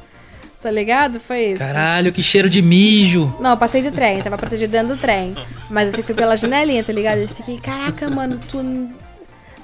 [0.61, 1.21] Tá ligado?
[1.21, 1.63] Foi isso.
[1.63, 3.33] Caralho, que cheiro de mijo.
[3.41, 5.35] Não, eu passei de trem, tava protegido dentro do trem.
[5.71, 7.19] Mas eu fui pela janelinha, tá ligado?
[7.19, 8.59] Eu fiquei, caraca, mano, tu.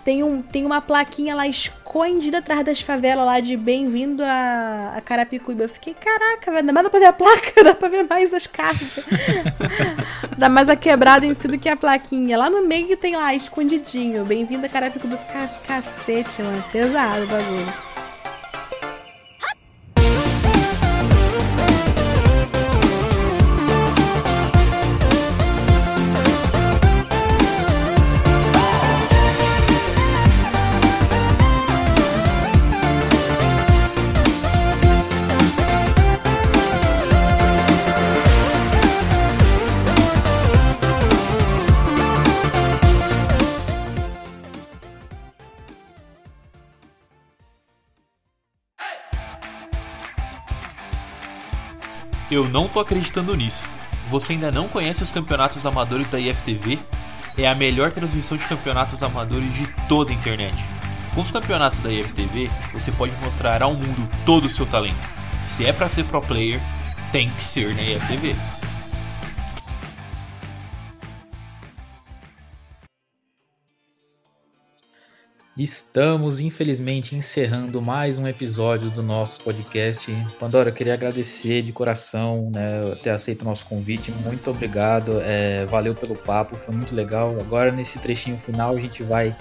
[0.05, 5.01] Tem, um, tem uma plaquinha lá escondida atrás das favelas lá de bem-vindo a, a
[5.01, 5.63] Carapicuíba.
[5.63, 8.35] Eu fiquei, caraca, velho, ainda mais dá pra ver a placa, dá pra ver mais
[8.35, 9.07] as cartas.
[10.37, 12.37] dá mais a quebrada em si do que a plaquinha.
[12.37, 14.27] Lá no meio que tem lá, escondidinho.
[14.27, 15.15] Bem-vindo a Carapicuíba.
[15.15, 17.94] Eu fiquei, cacete, mano, pesado o bagulho.
[52.35, 53.63] Eu não tô acreditando nisso.
[54.11, 56.81] Você ainda não conhece os campeonatos amadores da IFTV?
[57.39, 60.57] É a melhor transmissão de campeonatos amadores de toda a internet.
[61.15, 65.09] Com os campeonatos da IFTV, você pode mostrar ao mundo todo o seu talento.
[65.45, 66.61] Se é para ser pro player,
[67.13, 68.35] tem que ser na IFTV.
[75.57, 80.13] Estamos, infelizmente, encerrando mais um episódio do nosso podcast.
[80.37, 84.11] Pandora, eu queria agradecer de coração né, ter aceito o nosso convite.
[84.11, 85.21] Muito obrigado.
[85.23, 87.39] É, valeu pelo papo, foi muito legal.
[87.39, 89.35] Agora, nesse trechinho final, a gente vai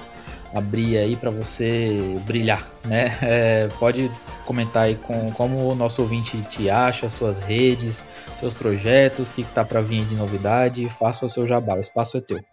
[0.54, 1.90] abrir aí para você
[2.28, 3.18] brilhar, né?
[3.24, 4.12] É, pode
[4.46, 8.04] comentar aí com como o nosso ouvinte te acha, suas redes,
[8.38, 10.88] seus projetos, o que, está para vir de novidade.
[10.92, 12.53] Faça o seu jabá, o espaço é teu.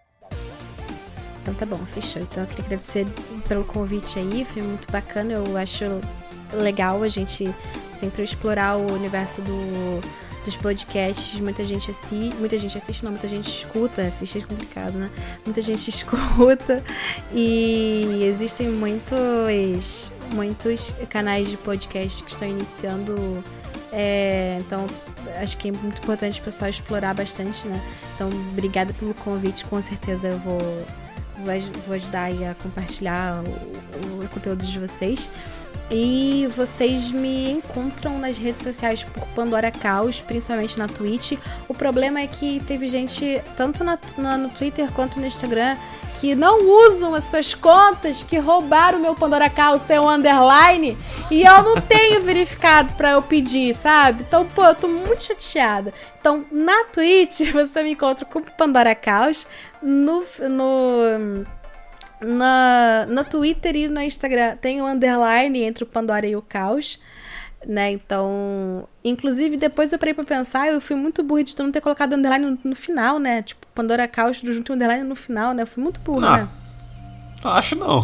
[1.51, 2.22] Então tá bom, fechou.
[2.22, 3.07] Então eu queria agradecer
[3.48, 5.32] pelo convite aí, foi muito bacana.
[5.32, 5.84] Eu acho
[6.53, 7.53] legal a gente
[7.90, 10.01] sempre explorar o universo do,
[10.44, 11.40] dos podcasts.
[11.40, 14.03] Muita gente assiste, muita gente assiste, não, muita gente escuta.
[14.03, 15.11] Assistir é complicado, né?
[15.44, 16.82] Muita gente escuta
[17.32, 23.42] e existem muitos, muitos canais de podcast que estão iniciando.
[23.92, 24.86] É, então,
[25.42, 27.80] acho que é muito importante o pessoal explorar bastante, né?
[28.14, 30.86] Então, obrigada pelo convite, com certeza eu vou
[31.86, 35.30] vou ajudar a compartilhar o, o conteúdo de vocês.
[35.93, 41.32] E vocês me encontram nas redes sociais por Pandora Caos, principalmente na Twitch.
[41.66, 45.76] O problema é que teve gente, tanto na, na, no Twitter quanto no Instagram,
[46.20, 50.97] que não usam as suas contas, que roubaram meu Pandora Caos seu underline,
[51.28, 54.22] e eu não tenho verificado para eu pedir, sabe?
[54.22, 55.93] Então, pô, eu tô muito chateada.
[56.20, 59.45] Então, na Twitch, você me encontra com Pandora Caos,
[59.82, 61.46] no, no
[62.20, 67.00] na, no Twitter e no Instagram tem o underline entre o Pandora e o Caos,
[67.66, 67.90] né?
[67.90, 72.14] Então, inclusive depois eu parei pra pensar, eu fui muito burra de não ter colocado
[72.14, 73.42] underline no, no final, né?
[73.42, 75.62] Tipo, Pandora Caos junto o underline no final, né?
[75.62, 76.48] Eu fui muito burra, né?
[77.42, 78.02] Acho não.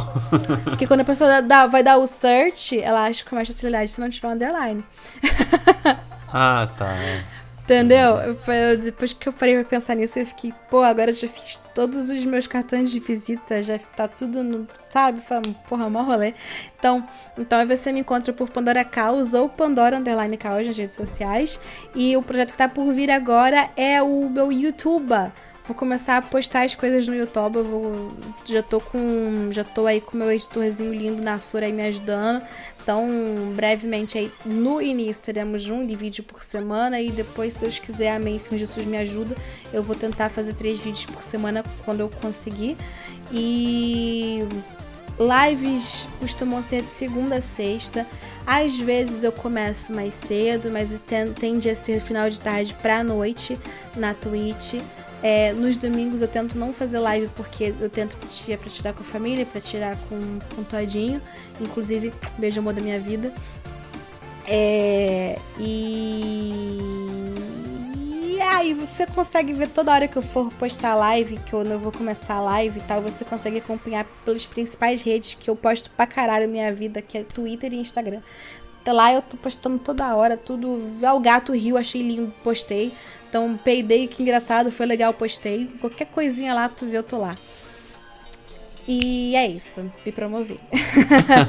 [0.65, 4.01] Porque quando a pessoa dá, vai dar o search, ela acha que mais facilidade se
[4.01, 4.83] não tiver um underline.
[6.33, 6.91] ah, tá.
[6.95, 7.23] É.
[7.67, 8.19] Entendeu?
[8.47, 12.11] Eu, depois que eu parei pra pensar nisso, eu fiquei, pô, agora já fiz todos
[12.11, 14.69] os meus cartões de visita, já tá tudo no.
[14.89, 15.21] Sabe?
[15.69, 16.33] Porra, mó rolê.
[16.79, 17.05] Então,
[17.37, 21.59] então aí você me encontra por Pandora Caos ou Pandora Underline Caos nas redes sociais.
[21.93, 25.33] E o projeto que tá por vir agora é o meu YouTube.
[25.67, 27.57] Vou começar a postar as coisas no YouTube.
[27.57, 28.13] Eu vou,
[28.45, 29.49] já tô com.
[29.51, 32.41] Já tô aí com meu editorzinho lindo na Sura aí me ajudando.
[32.87, 33.05] Então,
[33.57, 38.39] brevemente aí no início teremos um vídeo por semana e depois, se Deus quiser, amém,
[38.39, 39.35] se Jesus me ajuda,
[39.73, 42.77] eu vou tentar fazer três vídeos por semana quando eu conseguir.
[43.33, 44.39] E
[45.19, 48.07] lives costumam ser de segunda a sexta.
[48.47, 50.97] Às vezes eu começo mais cedo, mas
[51.41, 53.59] tende a ser final de tarde pra noite
[53.97, 54.75] na Twitch.
[55.23, 59.01] É, nos domingos eu tento não fazer live porque eu tento tirar pra tirar com
[59.01, 61.21] a família, pra tirar com, com todinho.
[61.61, 63.33] Inclusive, beijo amor da minha vida.
[64.47, 66.79] É, e...
[68.37, 71.79] e aí você consegue ver toda hora que eu for postar live, que eu não
[71.79, 75.91] vou começar a live e tal, você consegue acompanhar pelas principais redes que eu posto
[75.91, 78.21] pra caralho minha vida, que é Twitter e Instagram.
[78.87, 80.69] Lá eu tô postando toda hora, tudo.
[80.71, 82.93] O gato riu, achei lindo, postei.
[83.37, 85.67] Então, peidei, que engraçado, foi legal, postei.
[85.79, 87.37] Qualquer coisinha lá, tu vê, eu tô lá.
[88.89, 90.57] E é isso, me promovi.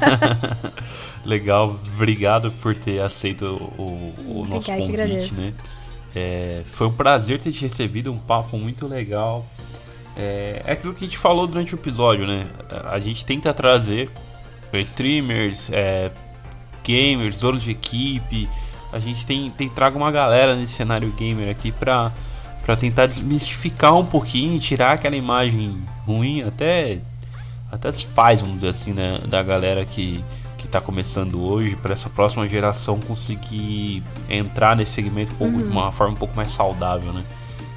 [1.23, 3.45] legal, obrigado por ter aceito
[3.77, 5.53] o, o nosso convite, né?
[6.13, 9.45] É, foi um prazer ter te recebido, um papo muito legal.
[10.17, 12.47] É, é, aquilo que a gente falou durante o episódio, né?
[12.91, 14.09] A gente tenta trazer
[14.73, 16.11] streamers, é,
[16.83, 18.49] gamers, donos de equipe,
[18.91, 22.11] a gente tem, tem trago uma galera nesse cenário gamer aqui pra,
[22.63, 26.99] pra tentar desmistificar um pouquinho, tirar aquela imagem ruim, até,
[27.71, 29.19] até dos pais, vamos dizer assim, né?
[29.27, 30.23] Da galera que,
[30.57, 35.63] que tá começando hoje, para essa próxima geração conseguir entrar nesse segmento um pouco, uhum.
[35.63, 37.23] de uma forma um pouco mais saudável, né?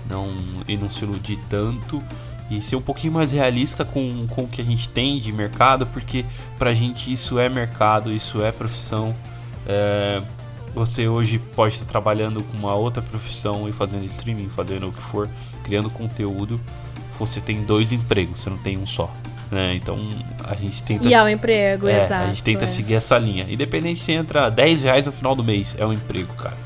[0.09, 0.29] Não,
[0.67, 2.03] e não se iludir tanto
[2.51, 5.87] e ser um pouquinho mais realista com, com o que a gente tem de mercado,
[5.87, 6.25] porque
[6.59, 9.15] pra gente isso é mercado, isso é profissão.
[9.67, 10.21] É,
[10.75, 15.03] você hoje pode estar trabalhando com uma outra profissão e fazendo streaming, fazendo o que
[15.03, 15.29] for,
[15.63, 16.61] criando conteúdo.
[17.19, 19.13] Você tem dois empregos, você não tem um só.
[19.51, 19.75] Né?
[19.75, 19.99] Então
[20.49, 21.07] a gente tenta.
[21.07, 22.25] E é um emprego, é, exato.
[22.25, 22.67] A gente tenta é.
[22.67, 23.47] seguir essa linha.
[23.49, 26.57] Independente se entra 10 reais no final do mês, é um emprego, cara.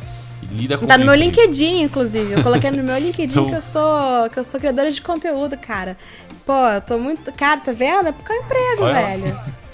[0.43, 2.33] E lida com Tá no meu LinkedIn, inclusive.
[2.33, 3.49] Eu coloquei no meu LinkedIn então...
[3.49, 5.97] que, eu sou, que eu sou criadora de conteúdo, cara.
[6.45, 7.33] Pô, eu tô muito.
[7.33, 8.09] Cara, tá vendo?
[8.09, 8.95] É porque é um emprego, Olha.
[8.95, 9.41] velho.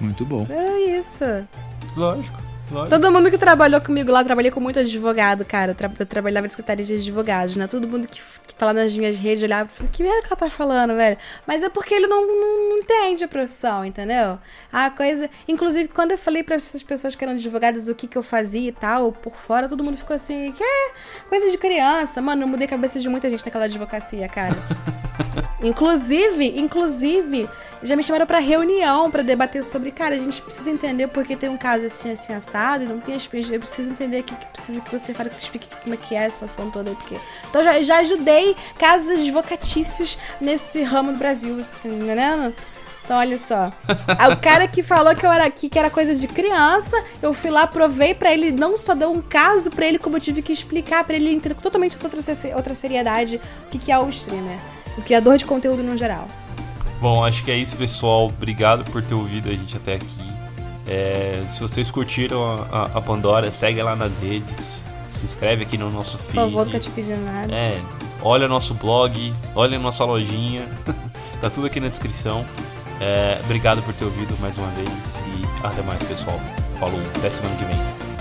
[0.00, 0.46] Muito bom.
[0.50, 1.24] É isso.
[1.96, 2.43] Lógico.
[2.88, 5.76] Todo mundo que trabalhou comigo lá, trabalhei com muito advogado, cara.
[5.98, 7.66] Eu trabalhava em secretaria de advogados, né?
[7.66, 10.36] Todo mundo que, que tá lá nas minhas redes olhava e que merda que ela
[10.36, 11.18] tá falando, velho?
[11.46, 14.38] Mas é porque ele não, não, não, entende a profissão, entendeu?
[14.72, 15.28] A coisa.
[15.46, 18.68] Inclusive, quando eu falei pra essas pessoas que eram advogadas o que, que eu fazia
[18.68, 20.90] e tal, por fora, todo mundo ficou assim, que é
[21.28, 22.20] coisa de criança.
[22.22, 24.56] Mano, eu mudei a cabeça de muita gente naquela advocacia, cara.
[25.62, 27.48] inclusive, inclusive
[27.84, 31.48] já me chamaram para reunião para debater sobre, cara, a gente precisa entender porque tem
[31.48, 34.80] um caso assim, assim, assado, e não tem as eu preciso entender aqui que precisa
[34.80, 37.18] que você fale, que explique como é que é a situação toda aí, porque...
[37.50, 42.54] Então já, já ajudei casos advocatícios nesse ramo do Brasil, tá entendendo?
[43.04, 43.70] Então, olha só.
[44.32, 47.50] o cara que falou que eu era aqui, que era coisa de criança, eu fui
[47.50, 50.52] lá, provei para ele, não só deu um caso para ele, como eu tive que
[50.52, 54.58] explicar para ele entender totalmente essa outra, outra seriedade o que, que é o streamer.
[54.96, 56.26] O criador de conteúdo no geral.
[57.00, 58.26] Bom, acho que é isso, pessoal.
[58.26, 60.34] Obrigado por ter ouvido a gente até aqui.
[60.86, 64.84] É, se vocês curtiram a, a, Pandora, segue lá nas redes.
[65.12, 66.34] Se inscreve aqui no nosso feed.
[66.34, 67.54] Por favor, que eu te pedi nada.
[67.54, 67.80] É,
[68.22, 70.66] olha nosso blog, olha nossa lojinha.
[71.40, 72.44] tá tudo aqui na descrição.
[73.00, 76.40] É, obrigado por ter ouvido mais uma vez e até mais, pessoal.
[76.78, 78.13] Falou, até semana que vem.